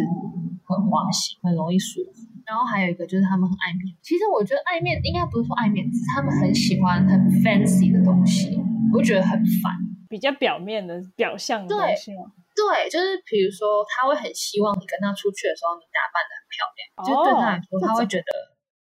[0.64, 2.24] 很花心，很容易舒服。
[2.48, 8.60] 然后还有一个就是他们很爱面子，其实我觉得爱面应该不是说爱面子，是他们很喜欢很 fancy 的东西，
[8.92, 9.72] 我就觉得很烦。
[10.10, 12.32] 比较表面的表象的东西吗？
[12.54, 18.30] 对，就是比如说，他会很希望你跟他出去的时候，你打扮的很漂亮，就对他来说，他会觉得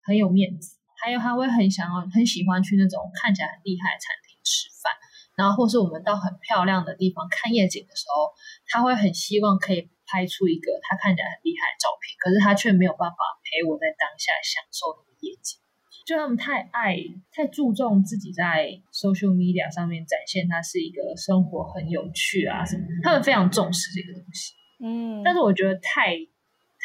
[0.02, 0.79] 很有面子。
[1.02, 4.92] 还有，他会很想要、很喜欢去那种看起来很厉害的餐厅吃饭，
[5.36, 8.32] 然后或是我们到很漂亮的地方看夜景的时候，
[8.68, 15.60] 他会很希望可以拍出一个他看起来很厉害的照片，可是他却没有办法陪我在当下享受那个夜景。
[16.06, 16.98] 就他们太爱、
[17.32, 24.56] 太注重自己在 social media 上面展现，他是一个生活很有趣啊什么，他们非常重视这个东西。
[24.82, 26.18] 嗯，但是我觉得太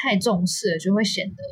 [0.03, 1.43] 太重视了，就会显得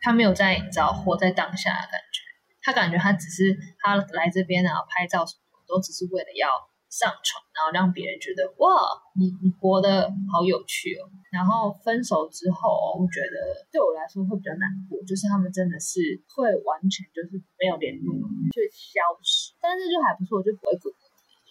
[0.00, 2.22] 他没有在你知道活在当下的感觉。
[2.62, 6.48] 他感觉他只是他来这边然后拍照什么，都只是为了要
[6.90, 8.76] 上传，然后让别人觉得哇，
[9.16, 11.08] 你你活得好有趣哦。
[11.32, 16.00] 然后分手之后，我觉得对我来说会比较难过，就是他们真的是
[16.36, 18.12] 会完全就是没有联络
[18.52, 20.92] 就消失，但是就还不错，就不会滚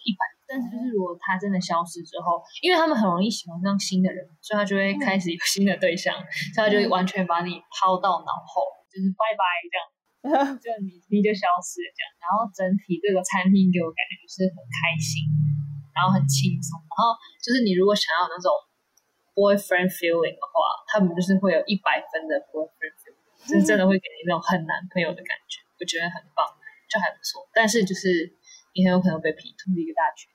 [0.06, 0.37] 一百。
[0.48, 6.16] 但是就是如果他真的消失之后，因为他们很容易喜欢上新的人，所以他就会开始有新的对象，
[6.56, 9.84] 所以他就会完全把你抛到脑后，就是拜拜这样。
[10.58, 15.22] 就你你就消失了这样，然后整体这个餐厅给我感觉就是很开心，
[15.94, 18.50] 然后很轻松，然后就是你如果想要那种
[19.36, 20.58] boyfriend feeling 的话，
[20.90, 26.42] 他们就是会有一百分的 boyfriend feeling，就是真的会给你那种很男朋友的感觉，我觉得很棒，
[26.90, 27.46] 就还不错。
[27.54, 28.34] 但是就是
[28.74, 30.26] 你很有可能被劈腿的一个大局。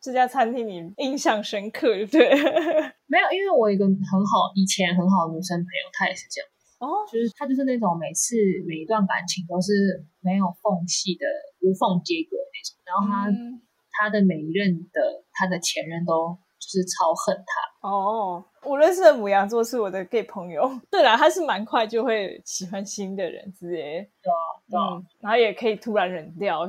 [0.00, 2.30] 这家餐厅你印象深刻，对？
[3.06, 6.48] 没有，因为我有一个很好以前很好的女生朋友，她也是这样。
[6.78, 8.36] 哦，就是她就是那种每次
[8.66, 9.72] 每一段感情都是
[10.20, 11.26] 没有缝隙的
[11.60, 13.60] 无缝接轨那种，然后她、嗯
[14.00, 16.28] 他的每一任的她的前任都
[16.60, 17.34] 就是超恨
[17.82, 20.70] 她，哦，我认识的母羊座是我的 gay 朋友。
[20.88, 24.38] 对啦，他是蛮快就会喜欢新的人之类的，对啊
[24.70, 26.64] 对啊，嗯，然后也可以突然冷掉，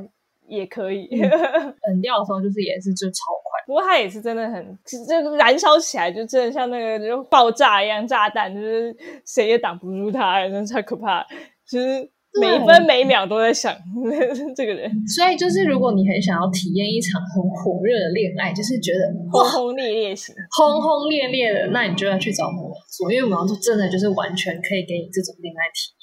[0.50, 1.08] 也可以。
[1.20, 11.26] 冷掉的时候就是也是就超快，不过它也是真的很，这个燃烧起来就真的像那个就爆炸一样，炸弹就是谁也挡不住它，真的太可怕了。
[11.66, 12.10] 其实
[12.40, 13.76] 每分每秒都在想
[14.56, 19.00] 这个人，所以就是如果你很想要体验一场很火热的恋爱，就是觉得
[19.32, 20.34] 轰轰烈烈型。
[20.58, 25.99] 轰轰烈烈的，那你就要去找摩羯座，因为摩羯座真的就是完全可以给你这种恋爱体验。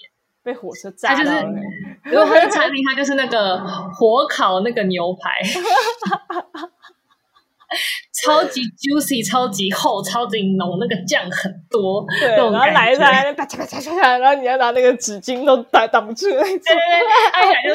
[0.46, 1.44] 被火车炸了，
[2.06, 3.58] 如果他是餐厅，他就是那个
[3.92, 5.42] 火烤那个牛排，
[8.24, 16.46] 超级 juicy、超级厚、超级浓，那个酱很多，对，然后来感觉来啪嚓啪嚓啪嚓，然后你要拿那个纸巾都挡挡不住那种。
[16.46, 17.74] 对对对，按起来就，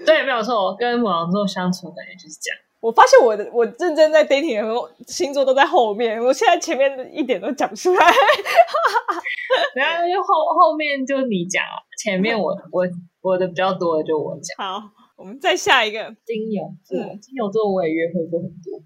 [0.06, 0.64] 对，没有错。
[0.64, 2.58] 我跟母羊座相处的感觉就是这样。
[2.80, 8.06] 我发现我的我认真在 dating 的时候，星座都在后面，我现在前面的一点都讲不出来。
[9.76, 12.88] 然后就后后面就你讲啊，前面我 我
[13.20, 14.56] 我的比较多的就我讲。
[14.56, 16.16] 好，我们再下一个。
[16.24, 18.82] 金牛座，嗯金牛座我也约会过很多，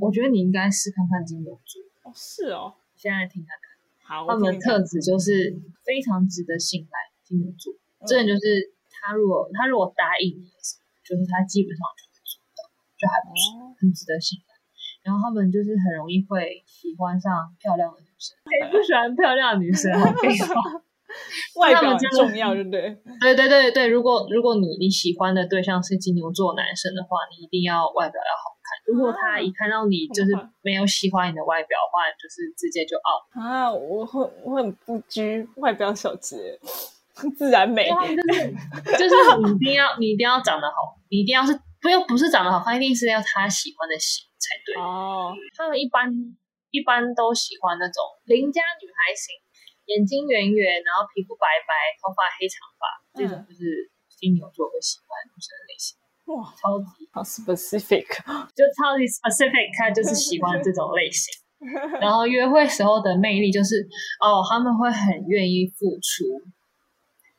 [0.00, 1.82] 我觉得你应该试看看金牛座。
[2.04, 7.10] 哦，是哦，现在听看看，好，他们的特质就是非常值得信赖。
[7.24, 7.74] 金牛座，
[8.06, 10.46] 真的就是他如果他如果答应你，
[11.02, 11.82] 就是他基本上
[13.02, 13.58] 就还不错。
[13.58, 14.54] 哦很值得信赖。
[15.02, 20.06] 然后他们就是很容易会喜欢上漂亮的女生，谁 不喜欢漂亮的女生啊？
[20.22, 20.54] 废话。
[21.60, 22.96] 外表重要，对不对？
[23.20, 28.94] 对对对对，如果如果你你喜欢的对象是金牛座男生的话，你一定要外表要好看。
[28.94, 30.30] 如果他一看到你就是
[30.62, 33.44] 没有喜欢你的外表的话，就是直接就 out。
[33.44, 36.58] 啊，我很我很不拘外表小节，
[37.36, 37.90] 自然美。
[37.90, 37.94] 就
[39.04, 44.80] 是就是你一定要你一定要长得好，你一定要是不要不是长得好看，一定是要他喜欢的型才对。
[44.80, 46.08] 哦，他们一般
[46.70, 49.34] 一般都喜欢那种邻家女孩型，
[49.86, 52.82] 眼睛圆圆，然后皮肤白白，头发黑长发，
[53.18, 55.98] 这种就是金牛座会喜欢的女生的类型。
[56.30, 58.06] 哇，超级好 specific。
[58.54, 61.34] 就超级 specific，他就是喜欢这种类型。
[62.00, 63.86] 然后约会时候的魅力就是，
[64.22, 66.26] 哦，他们会很愿意付出，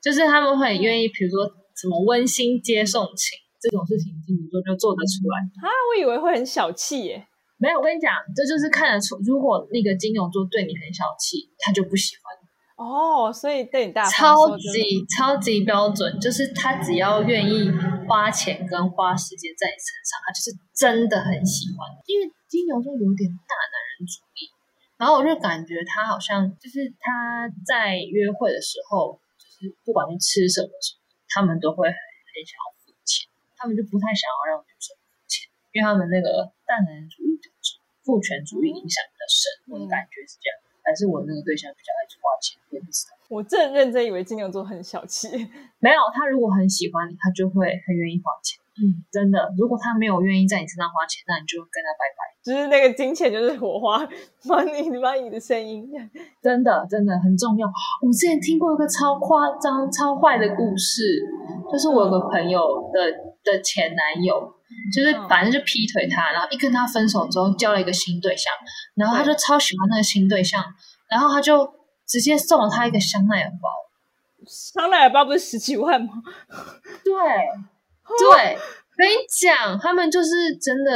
[0.01, 1.43] 就是他们会很愿意，比如说
[1.75, 5.39] 什么温馨接送情这种事情，金牛座就做得出来。
[5.63, 7.27] 啊，我以为会很小气耶。
[7.55, 12.43] 没有，我跟你讲，这就是看得出，如果那个金牛座对你很小气，他就不喜欢你。
[12.75, 17.71] 哦，所以对你大超级超级标准，就是他只要愿意
[18.09, 21.87] 花钱跟花时间在你身上，他就是真的很喜欢。
[22.07, 24.51] 因为金牛座有点大男人主义，
[24.97, 30.67] 然后我就感觉他好像就是他在约会的时候，就是不管是吃什么
[31.29, 32.82] 他们都会很很想要付钱，
[33.63, 40.59] 他们就不太想要让女生付钱，因为他们那个大男人主义特质、父权主义影响比较深，我的感觉是这样。
[40.83, 43.15] 还是我那个对象比较爱花钱，我也不知道。
[43.31, 45.31] 我真认真以为金牛座很小气，
[45.79, 48.59] 没有，他如果很喜欢你，他就会很愿意花钱。
[48.75, 52.35] 嗯，真的，如果他没有愿意在你身上花钱，那你就跟他拜拜。
[52.43, 54.03] 就是那个金钱就是火花
[54.43, 55.87] ，money money 的声音。
[56.41, 57.65] 真的，真的很重要。
[58.03, 61.23] 我之前听过一个超夸张、超坏的故事，
[61.71, 62.99] 就是我有个朋友的
[63.43, 64.53] 的前男友，
[64.93, 68.51] 就是嗯反正就劈腿他，然后一跟他分手之后，交了一个新对象，
[68.95, 70.63] 然后他就超喜欢那个新对象，
[71.09, 71.67] 然后他就
[72.07, 73.69] 直接送了他一个香奈儿包。
[74.45, 76.13] 香奈儿包不是十几万吗？
[77.05, 77.13] 对，
[78.19, 78.57] 对，
[78.97, 80.29] 跟你讲，他们就是
[80.61, 80.91] 真的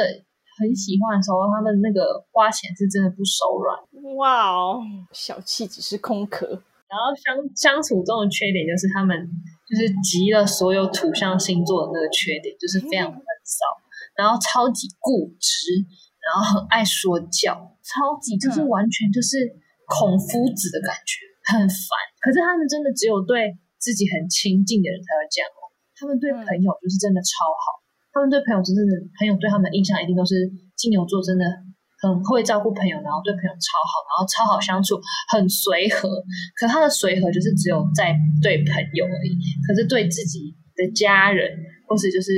[0.59, 4.15] 很喜欢的时候，他们那个花钱是真的不手软。
[4.17, 4.81] 哇哦，
[5.13, 6.45] 小气只是空壳。
[6.89, 9.29] 然后相相处中的缺点就是他们
[9.67, 13.67] 就是集了所有土象星座的那个缺点，就是非常的闷骚，
[14.15, 15.83] 然后超级固执，
[16.23, 19.43] 然后很爱说教，超级就是嗯完全就是
[19.85, 21.89] 孔夫子的感觉，很烦。
[22.23, 25.67] 可是他们真的只有对自己很亲近的人才会这样哦，
[25.99, 27.83] 他们对嗯朋友就是真的超好，
[28.15, 28.81] 他们对朋友真的
[29.19, 30.47] 朋友对他们的印象一定都是
[30.79, 31.43] 金牛座真的
[32.01, 34.99] 很会照顾朋友，然后对朋友超好，然后超好相处，
[35.33, 36.09] 很随和。
[36.59, 41.57] 可他的随和就是只有在对朋友而已，可是对自己的家人
[41.87, 42.31] 或是就是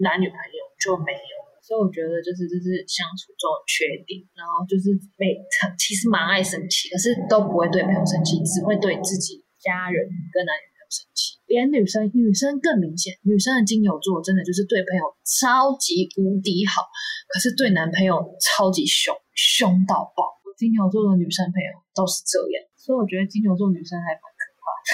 [0.00, 1.34] 男女朋友就没有。
[1.62, 5.38] 所以我觉得就是就是相处中的缺点，然后就是每
[5.78, 10.02] 其实蛮爱生气，可是都不会对朋友生气，只会对自己家人
[10.34, 11.40] 跟男女生气。
[11.48, 16.84] 连女生女生更明显，女生的金牛座真的就是对朋友超级无敌好，
[17.32, 20.28] 可是对男朋友超级凶，凶到爆。
[20.52, 24.88] 金牛座的女生朋友都是这样，所以我觉得金牛座女生还蛮可怕的。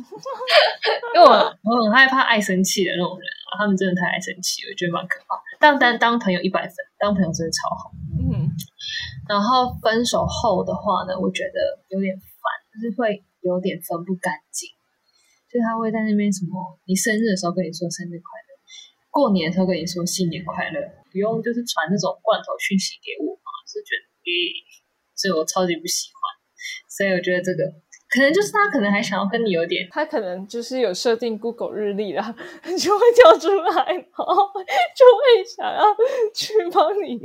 [1.12, 1.34] 因为我
[1.66, 5.36] 我很害怕爱生气的那种人啊，他们真的太爱生气了，我觉得蛮可怕。
[5.58, 7.92] 但但当朋友一百分，当朋友真的超好。
[8.16, 8.48] 嗯，
[9.28, 14.70] 然后分手后的话呢，我觉得有点烦，就是会有点分不干净。
[15.50, 18.50] 就是他会在那边什么，你生日的时候跟你说生日快乐，
[19.10, 20.78] 过年的时候跟你说新年快乐，
[21.10, 24.30] 不用就是传那种罐头讯息给我嘛，是觉得诶、
[25.18, 26.22] 所以我超级不喜欢。
[26.88, 27.64] 所以我觉得这个
[28.12, 32.22] 可能就是他可能还想要跟你有点他可能就是有设定 Google 日历啦，
[32.76, 34.34] 就会跳出来，然后
[34.94, 35.82] 就会想要
[36.34, 37.18] 去帮你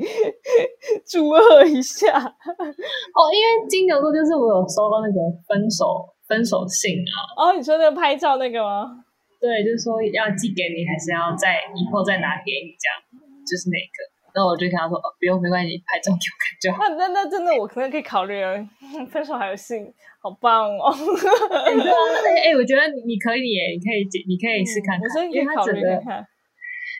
[1.05, 2.17] 祝贺一下。
[2.17, 9.03] 哦，因为金牛座就是我有收到那个分手分手信啊，哦，你说那个拍照那个吗？
[9.39, 12.97] 对，就是说要寄给你，还是要在以后再拿给你这样，
[13.45, 14.15] 就是那个。
[14.35, 16.83] 那我就跟他说，哦，不用，没关系，拍照给我看就好。
[16.99, 18.51] 那那那真的我可能可以考虑啊。
[19.07, 19.85] 分手还有信，
[20.19, 20.91] 好棒哦！
[21.63, 21.95] 哎、对啊，
[22.27, 26.25] 哎、哎我觉得你你可以耶，你可以你可以试看看，嗯我真的可以考虑看。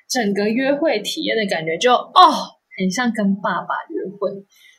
[0.07, 2.23] 整个约会体验的感觉就哦，
[2.77, 4.31] 很像跟爸爸约会，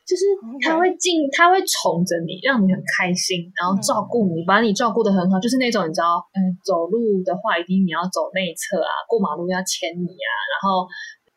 [0.07, 0.23] 就是
[0.62, 10.87] 他会进，他会宠着你，让你很开心，然后照顾你，把你照顾的很好，就是那种你知道，嗯，走路的话一定你要走内侧啊，过马路要牵你啊，然后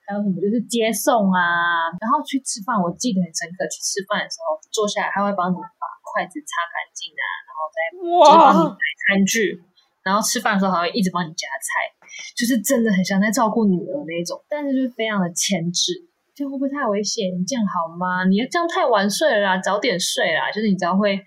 [0.06, 9.58] 还有什么就是接送啊，然后去吃饭，我记得很深刻，去吃饭的时候坐下来，他会帮你把筷子擦干净啊，然后再就是帮你哇，买餐具，
[10.06, 11.90] 然后吃饭的时候还会一直帮你夹菜，
[12.38, 16.06] 就是真的很像在照顾女儿那种，但是就是非常的牵制。
[16.40, 17.28] 这样会不会太危险？
[17.36, 18.24] 你这样好吗？
[18.24, 20.50] 你要这样太晚睡了啦，早点睡啦。
[20.50, 21.20] 就是你知道会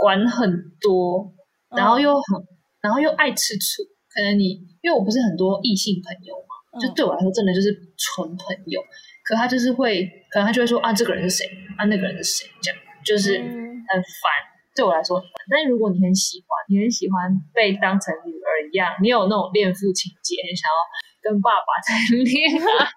[0.00, 0.48] 管很
[0.80, 1.28] 多，
[1.76, 2.40] 然后又很，
[2.80, 3.84] 然后又爱吃醋。
[4.08, 8.80] 可能你因为我不是很多异性朋友嘛，就嗯对我来说真的就是纯朋友。
[9.22, 11.44] 可他就是会，可能他就会说啊，这个人是谁？
[11.76, 12.48] 啊，那个人是谁？
[12.62, 13.44] 这样就是嗯
[13.84, 14.32] 很烦。
[14.74, 15.20] 对我来说。
[15.50, 20.78] 但如果你很喜欢，你很喜欢被当成女儿一样，你有那种恋父情节，很想要
[21.20, 22.88] 跟爸爸谈 恋爱，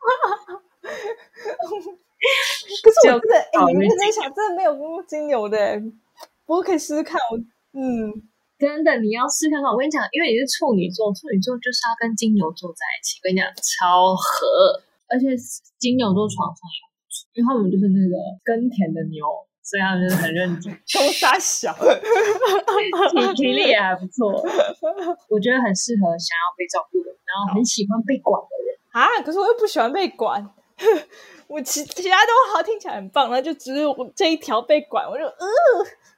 [2.84, 5.80] 可是我真的，哎、考虑你认真想，真的没有过金牛的、欸，
[6.46, 7.20] 不过可以试试看。
[7.30, 7.38] 我
[7.78, 8.10] 嗯，
[8.58, 9.70] 真的，你要试看看。
[9.72, 13.20] 我跟你讲，因为你是处女座，处女座就是要跟金牛座在一起。
[13.22, 14.74] 我跟你讲，超合，
[15.08, 15.38] 而且
[15.78, 19.22] 金牛座床上也不错，因为他们就是那个耕田的牛，
[19.62, 24.34] 所以他们就是很认真，冲傻小， 体体力也还不错。
[25.30, 28.74] 我觉得很适合想要被照顾的人，然后很喜欢被管的人。
[28.98, 29.22] 啊！
[29.22, 30.42] 可是我又不喜欢被管，
[31.47, 35.45] 我其其他都好听起来很棒，那就只有我这一条被管，我就呃，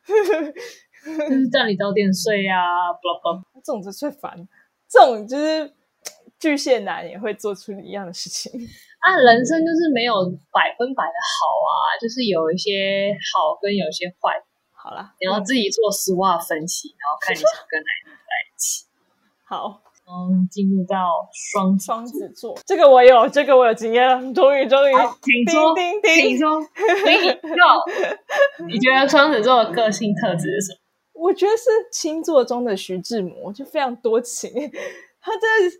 [1.29, 3.43] 就是叫你早点睡啊，blah blah。
[3.63, 4.47] 这种就最烦，
[4.89, 5.73] 这种就是
[6.39, 8.51] 巨蟹男也会做出一样的事情。
[8.99, 14.41] 啊，人生就是没有百分百的好啊，就是有一些好跟有些坏，
[14.71, 18.85] 好啦，你要自己做 SWOT 分析，然后看你想跟哪一个在一起。
[19.45, 20.97] 好，嗯，进入到
[21.31, 26.61] 双双子座，这个我有，这个我有经验了，终于终于，好请说，叮叮叮，请说，
[27.05, 28.65] 请 go。
[28.67, 30.79] 你觉得双子座的个性特质是什么？
[31.13, 34.49] 我觉得是星座中的徐志摩，就非常多情，
[35.21, 35.79] 他真的是。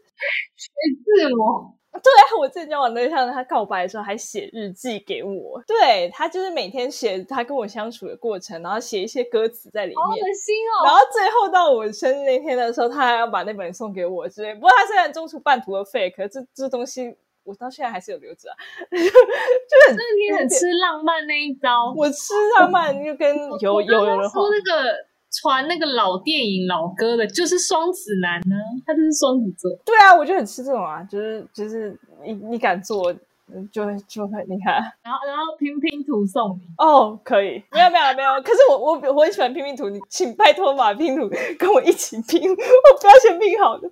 [0.70, 5.62] 自我 对啊，我之前交往对象，他告白的时候还写日记给我。
[5.68, 9.98] 对他就是每天写他跟我相处的过程，然后写一些歌词在里面。
[9.98, 10.98] 好恶心哦然哦！
[10.98, 14.54] 后最后到我生日那天的时候，他还要把那本送给我之类。
[14.54, 18.56] 不过他虽然中途半途而废，可是这这东西我到现在还是有留着、 啊，
[18.92, 21.92] 就很那你很吃浪漫那一招。
[21.98, 24.96] 我吃浪漫就跟有有有的话刚刚说，那个
[25.32, 28.56] 传那个老电影老歌的，就是双子男呢，
[28.86, 29.70] 他就是双子座。
[29.86, 33.14] 对啊，我就很吃这种啊，就是就是你你敢做，
[33.72, 34.76] 就会就会你看。
[35.04, 38.42] 然后然后拼拼图送你，哦，可以，没有没有没有。
[38.42, 43.88] 可是我我我很喜欢拼拼图，你请拜托把拼图 跟我一起拼，我不要先拼好的。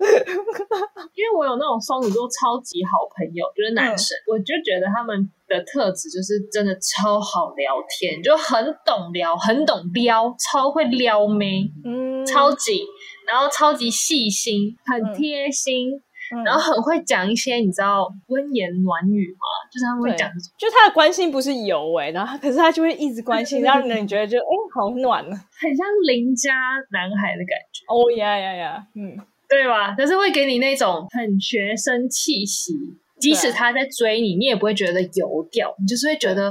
[1.14, 12.84] 因为我有那种双子座超级好朋友，就是男生，我就觉得他们的特质就是真的超好聊天，就很懂聊，很懂撩，超会撩妹，嗯超级，
[13.26, 16.01] 然后超级细心，很嗯贴心，嗯
[16.43, 24.43] 然后很会讲一些你知道温言暖语嘛，就是他会讲就他的关心不是油哎、然后他可是他就会一直关心，让人觉得就哎、
[24.75, 25.30] 好暖啊。
[25.59, 26.53] 很像邻家
[26.91, 29.17] 男孩的感觉，哦呀呀呀，嗯，
[29.47, 29.95] 对吧？
[29.97, 32.73] 但是会给你那种很学生气息，
[33.19, 36.49] 即使他在追你，你也不会觉得油掉，你就是会觉得，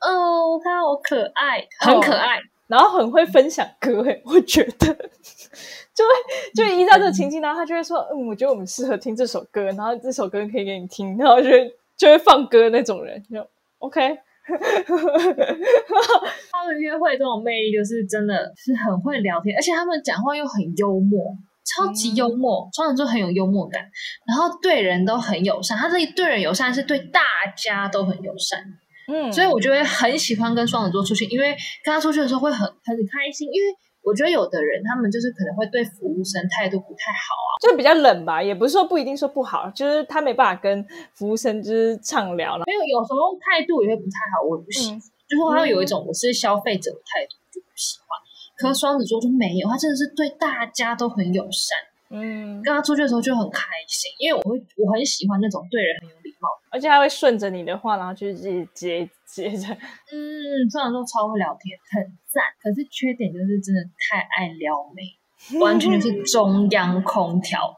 [0.00, 2.38] 哦，他好可爱，很可爱。
[2.68, 5.10] 然后很会分享歌哎、我觉得
[5.98, 6.10] 就会
[6.54, 13.44] 就会依照这个情境，然后他就会说，嗯，我觉得我们适合听这首歌，然后这首歌可以给你听，然后就会就会放歌那种人，就
[13.78, 14.18] OK。
[16.50, 21.36] 他们约会这种魅力，就是真的是很会聊天，而且他们讲话又很幽默，
[21.66, 22.66] 超级幽默。
[22.74, 23.82] 双子座很有幽默感，
[24.26, 25.76] 然后对人都很友善。
[25.76, 27.20] 他这里对人友善是对大
[27.56, 28.58] 家都很友善，
[29.12, 33.46] 嗯，所以我就会很喜欢跟双子座出去，因为跟他出去的时候会很很开心。
[33.52, 33.68] 因为
[34.08, 40.82] 我觉得有的人他们就是可能会对服务生态度不太好啊，就比较冷吧，也不是说不一定说不好，就是他没办法跟
[41.12, 42.64] 服务生就是畅聊了。
[42.66, 44.96] 没有有时候态度也会不太好，我也不喜欢。
[44.96, 48.16] 嗯就是他会有一种我是消费者的态度，就不喜欢。
[48.56, 51.76] 可是双子座就没有，他真的是对大家都很友善。
[52.08, 56.17] 嗯，跟他出去的时候就很开心，因为我会我很喜欢那种对人很有礼貌。
[56.70, 59.72] 而且他会顺着你的话，然后就接接接着。
[60.12, 62.44] 嗯，虽然说超会聊天，很赞。
[62.62, 65.02] 可是缺点就是真的太爱撩妹，
[65.60, 67.74] 完全就是 中央空调，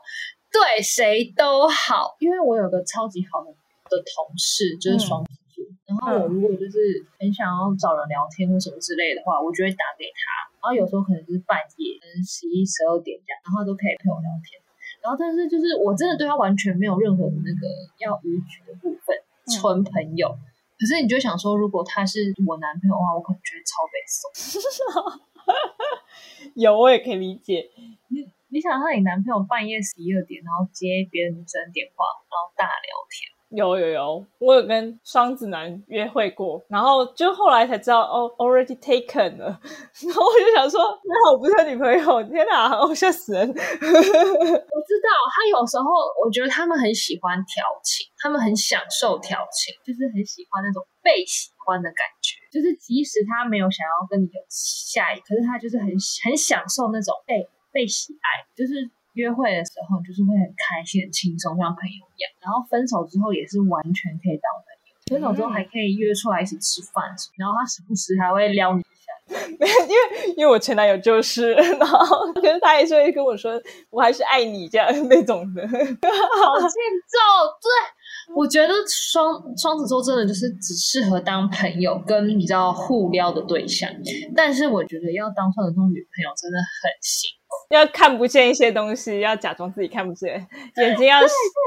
[0.52, 2.16] 对谁都好。
[2.20, 3.50] 因为我有个超级好的
[3.90, 6.78] 的同事，就是双子座，然后我如果就是
[7.18, 10.50] 很想要找人聊天或什么之类的话，我就会打给他。
[10.60, 14.59] 然后有时候可能就是半夜，可能十一、十二点这样，然后都可以陪我聊天。
[15.02, 17.66] 然后但是就是我真的对他完全没有任何的那个
[17.98, 20.28] 要逾矩的部分，纯朋友。
[20.78, 25.20] 可是你就想说，如果他是我男朋友的话，我可能觉得超悲送。
[26.54, 27.70] 有，我也可以理解。
[28.08, 39.46] 你你想让你男朋友半夜十一二点，然后接别的女生电话，然后大聊天，有有有，我有跟双子男约会过，然后就后来才知道哦，already taken 了，
[40.06, 43.48] 然后我就想说，那我不是他女朋友，天哪， 我吓死人。
[43.50, 43.60] 我知
[45.02, 45.84] 道他有时候，
[46.24, 52.38] 我觉得他们很喜欢调情，他们很享受调情，就是很喜欢那种被喜欢的感觉。
[52.52, 55.86] 就是即使他没有想要跟你有下一，可是他就是很
[56.24, 58.88] 很享受那种被被喜爱，就是。
[59.20, 62.32] 约会的时候就是会很开心、很轻松，像朋友一样。
[62.40, 67.04] 然后分手之后也是完全可以当朋友，分手之后还可以约出来一起吃饭，
[67.36, 69.12] 然后他时不时还会撩你一下。
[69.30, 73.52] 因为因为我前男友就是， 然后可是他也是会跟我说，
[73.90, 75.62] 我还是爱你这样那种的。
[75.68, 75.78] 好欠
[77.06, 77.16] 揍！
[77.62, 83.88] 对，我觉得双双子座真的就是只适合当朋友跟比较互撩的对象，
[84.34, 87.39] 但是我觉得要当双子座女朋友真的很辛苦。
[87.70, 90.34] 要看不见一些东西，要假装自己看不见，
[90.78, 91.20] 眼睛要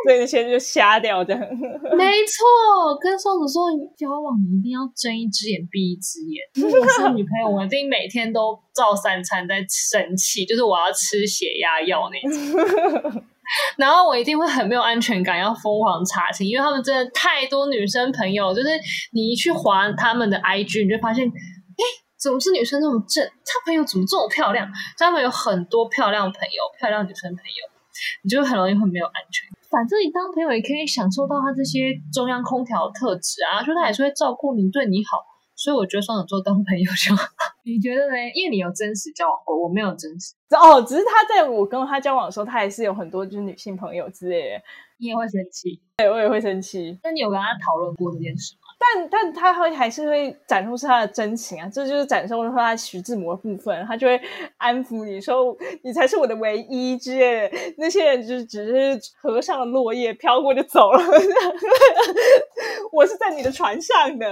[0.08, 1.42] 对那些就瞎掉这样。
[1.98, 6.44] 没错，跟双子座交往，你一定要睁一只眼闭一只眼。
[6.56, 13.24] 如果我是女朋友，我一定每天都照三餐在生气，就是我要吃血压药那种。
[13.78, 18.70] 然后我一定会很没有安全感，要疯狂查清，因为他们真的太多女生朋友，就是
[19.12, 21.32] 你一去划他们的 IG，你就发现，哎，
[22.24, 23.22] 怎么是女生那么正？
[23.44, 24.66] 她朋友怎么这么漂亮？
[24.98, 27.62] 她们有很多漂亮朋友，漂亮女生朋友，
[28.24, 29.60] 你就很容易会没有安全感。
[29.70, 35.20] 反正你当朋友也可以享受到他这些中央空调的特质啊，就他也是会照顾你，对你好。
[35.56, 37.28] 所以我觉得双子座当朋友就好。
[37.64, 38.16] 你觉得呢？
[38.34, 40.34] 因为你有真实交往过，我没有真实。
[40.50, 44.62] 哦，只是他在我跟他交往的时候，他还是有很多就是女性朋友之类的。
[44.98, 46.98] 你也会生气，对我也会生气。
[47.04, 48.63] 那你有跟他讨论过这件事吗？
[48.96, 54.20] 但但他会还是会展露出他的真情啊，这就是展示出他徐志摩的部分，他就会
[54.58, 57.58] 安抚你说你才是我的唯一之类的。
[57.78, 61.00] 那些人就是只是河上的落叶飘过就走了，
[62.92, 64.26] 我是在你的船上的。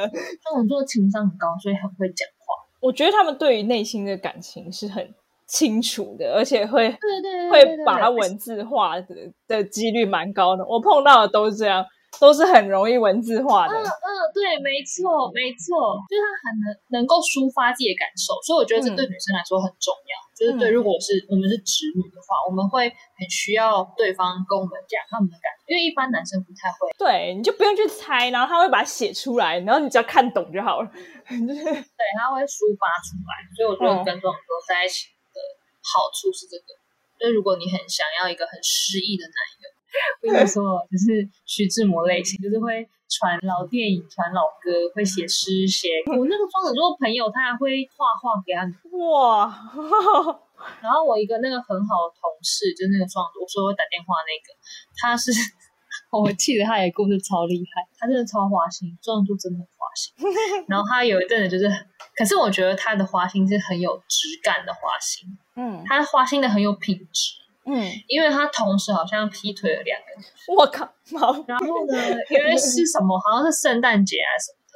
[0.43, 2.53] 双子座情商很高，所以很会讲话。
[2.79, 5.13] 我觉得他们对于内心的感情是很
[5.47, 9.15] 清楚的，而且会对对会把它文字化的
[9.47, 10.65] 的几率蛮高的。
[10.65, 11.85] 我碰到的都是这样。
[12.19, 13.73] 都是很容易文字化的。
[13.73, 16.65] 嗯嗯，对，没错没错，就是他很能
[17.01, 20.13] 能够抒发自己的感受，所以我觉得这对女生来说很重要。
[20.37, 26.89] 就是对，如果是我们是直女的话，我们会很需要对方跟我们讲他们的感受，因为一般男生不太会。
[26.97, 30.89] 对，你就不用去猜，然后他会把它写出来，然后你只要看懂就好了。
[31.25, 35.37] 对，他会抒发出来，所以我觉得跟这种人在一起的
[35.81, 36.73] 好处是这个。
[37.21, 39.69] 就是如果你很想要一个很诗意的男友。
[40.23, 45.89] 我跟你说，就是徐志摩类型，就是会传老电影、传老歌，会写诗写。
[46.17, 48.63] 我那个双子座朋友，他还会画画给他。
[48.97, 49.51] 哇！
[50.81, 54.53] 然后我一个那个很好的同事，就是那个双子座，我说我打电话那个，
[54.95, 55.31] 他是，
[56.13, 60.13] 我记得他的故事超厉害，他真的超花心，双子座真的很花心。
[60.67, 61.67] 然后他有一阵子就是，
[62.15, 65.27] 可是我觉得他的花心是很有质感的花心，
[65.57, 67.40] 嗯，他花心的很有品质。
[67.65, 70.91] 嗯，因为他同时好像劈腿了两个人，我靠！
[71.47, 71.97] 然后呢，
[72.29, 74.73] 因为是什么，好像是圣诞节啊什么的，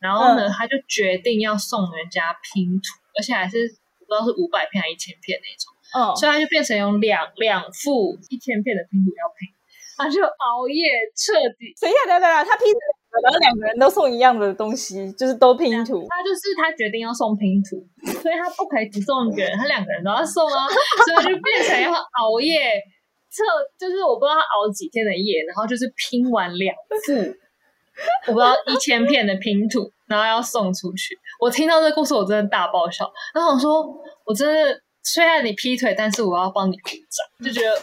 [0.00, 3.68] 然后呢，他就决定要送人家拼图，而且还是
[3.98, 9.48] 不知道是五百片还是一千片那种，哦，所以他就变成有两两副一千片的拼图要拼，
[9.96, 11.74] 他就熬夜彻底。
[11.80, 12.66] 等一下，等等等，他拼。
[13.22, 16.06] 然后两个人都送一样的东西，就是都拼图。
[16.08, 17.86] 他就是他决定要送拼图，
[18.20, 20.66] 所以他不可以只送一个人，他两个人都要送啊，
[21.06, 22.80] 所以就变成要熬夜
[23.30, 23.42] 测，
[23.78, 26.74] 就是我不知道他熬几天的夜，然后就是拼完两
[27.06, 27.12] 副，
[28.28, 31.16] 我不知道一千片的拼图，然后要送出去。
[31.40, 33.10] 我听到这个故事，我真的大爆笑。
[33.34, 33.86] 然后我说，
[34.24, 37.76] 我真的虽然你劈腿，但是我要帮你鼓掌，就觉得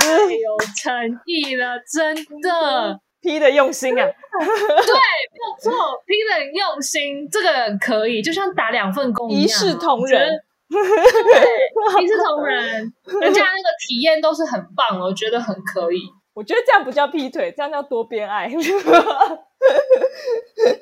[0.00, 3.00] 太有诚意了，真的。
[3.20, 5.72] P 的用心啊， 对，没有错
[6.06, 10.78] ，P 的用心，这个可以，就像打两份工一样，一视同仁，对，
[12.02, 16.00] 一视同仁，人家那个体验都是很棒，我觉得很可以。
[16.34, 18.46] 我觉得这样不叫劈腿，这样叫多边爱，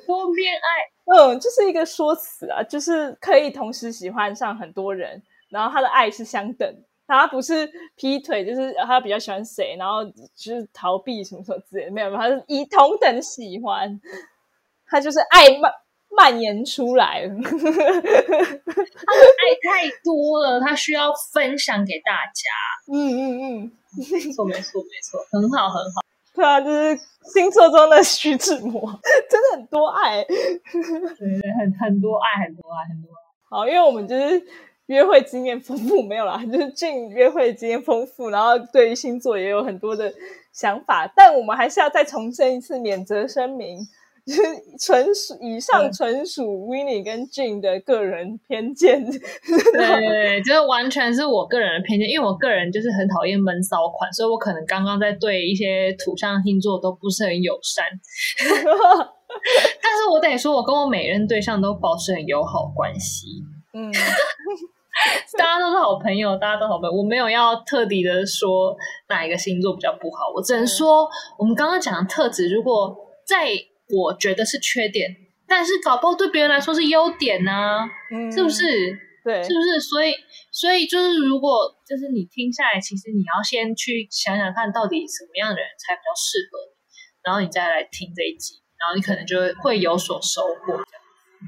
[0.05, 0.59] 多边爱，
[1.17, 6.71] 嗯，就是一个说辞啊，就是可以同时喜欢上很多人，然后他的爱是相等。
[7.07, 10.03] 他不是劈腿，就是他比较喜欢谁，然后
[10.35, 13.99] 就是逃避什么什么之类，没有没有，他是以同等喜欢，
[14.85, 15.71] 他就是爱蔓
[16.09, 17.55] 蔓延出来了，他的
[19.37, 22.91] 爱太多了，他需要分享给大家。
[22.91, 26.01] 嗯嗯嗯，没错没错没错，很好很好。
[26.35, 26.99] 对啊，就是
[27.33, 28.81] 星座中的徐志摩，
[29.29, 33.17] 真的很多爱，对对，很很多爱，很多爱，很多爱。
[33.49, 34.45] 好，因为我们就是。
[34.87, 40.13] 约会经验丰富没有啦， 就是俊约会经验丰富，然后对于星座也有很多的
[40.53, 43.79] 想法，但我们还是要再重申一次免责声明，
[44.25, 44.41] 就是
[44.79, 57.85] 纯属以上纯属 w i n n i e 跟 Jin 的个人偏见， 对，就是完全是我个人的偏见，因为我个人就是很讨厌闷骚款，所以我可能刚刚在对一些土象星座都不是很友善，
[59.81, 63.27] 但是我得说，我跟我每任对象都保持很友好关系，
[63.73, 63.91] 嗯。
[65.37, 66.95] 大家都是好朋友，大家都好朋友。
[66.95, 68.75] 我没有要特地的说
[69.09, 72.95] 哪一个星座比较不好，我只能说我们刚刚讲的特质，如果
[73.25, 73.51] 在
[73.89, 75.09] 我觉得是缺点，
[75.47, 77.87] 但是搞不好对别人来说是优点呢？
[78.11, 78.63] 嗯，是不是？
[79.23, 79.79] 对，是不是？
[79.79, 80.13] 所以，
[80.51, 86.73] 所以就是如果就是你听下来，其实你要先去想想看到底什么样的人才比较适合你，
[87.23, 90.81] 然后你再来听这一集，然后你可能就会有所收获。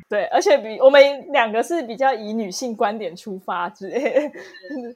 [0.07, 4.93] 对，而且比我们两个是比较以女性观点出发之类，对对对对，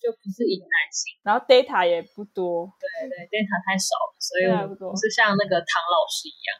[0.00, 4.44] 就不是以男性，然后 data 也不多，对对，data 太少了，所以
[4.78, 6.56] 不是像那个唐老师一样，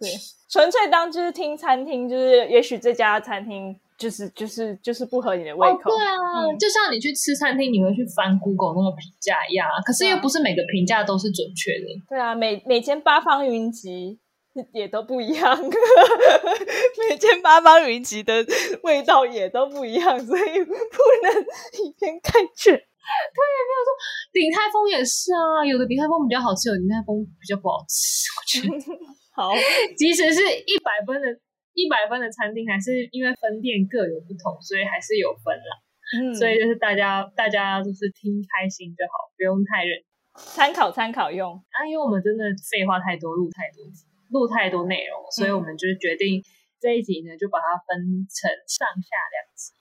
[0.00, 0.10] 对，
[0.48, 14.20] 纯粹当就是听餐厅，就是也许这家餐厅就是就是就是不合你的胃口，对啊，就像你去吃餐厅，你会去翻 Google 那个评价一样，可是又不是每个评价都是准确的，对啊，每每间八方云集。
[14.74, 15.56] 也都不一样，
[17.08, 18.44] 每间八方云集的
[18.82, 21.42] 味道也都不一样，所以不能
[21.82, 22.74] 以偏概全。
[22.74, 23.90] 对，没有说
[24.32, 28.28] 鼎泰丰也是啊，有的鼎泰丰比较好吃，有的鼎泰丰比较不好吃。
[28.36, 28.74] 我觉得，
[29.34, 29.50] 好，
[29.96, 31.26] 即使是一百分的、
[31.74, 35.72] 一百分的餐厅，还是因为分店各有不同，所以还是有分啦。
[36.10, 39.94] 嗯，所以就是大家，大家就是听开心就好，不用太认
[40.34, 41.54] 参考参考用。
[41.54, 41.86] 啊。
[41.86, 46.42] 因为我们真的废话太多，录太多集，录太多内容，所以我们就是决定
[46.80, 49.72] 这一集呢，就把它分成上下两集。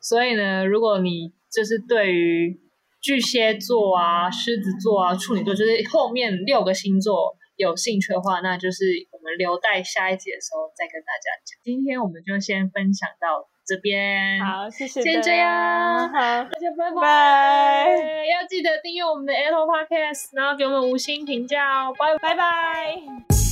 [0.00, 2.60] 所以呢，如果你就是对于
[3.00, 11.58] 巨蟹座啊、狮子座啊、处女座，就是后面六个星座有兴趣的话，那就是我们留待下一集的时候再跟大家讲。
[11.64, 15.02] 今天我们就先分享到这边，好，谢谢。
[15.02, 17.96] 先这样，好，大家拜拜
[18.30, 23.51] 要记得订阅我们的 Apple Podcast，然后给我们五星评价哦，拜拜拜拜。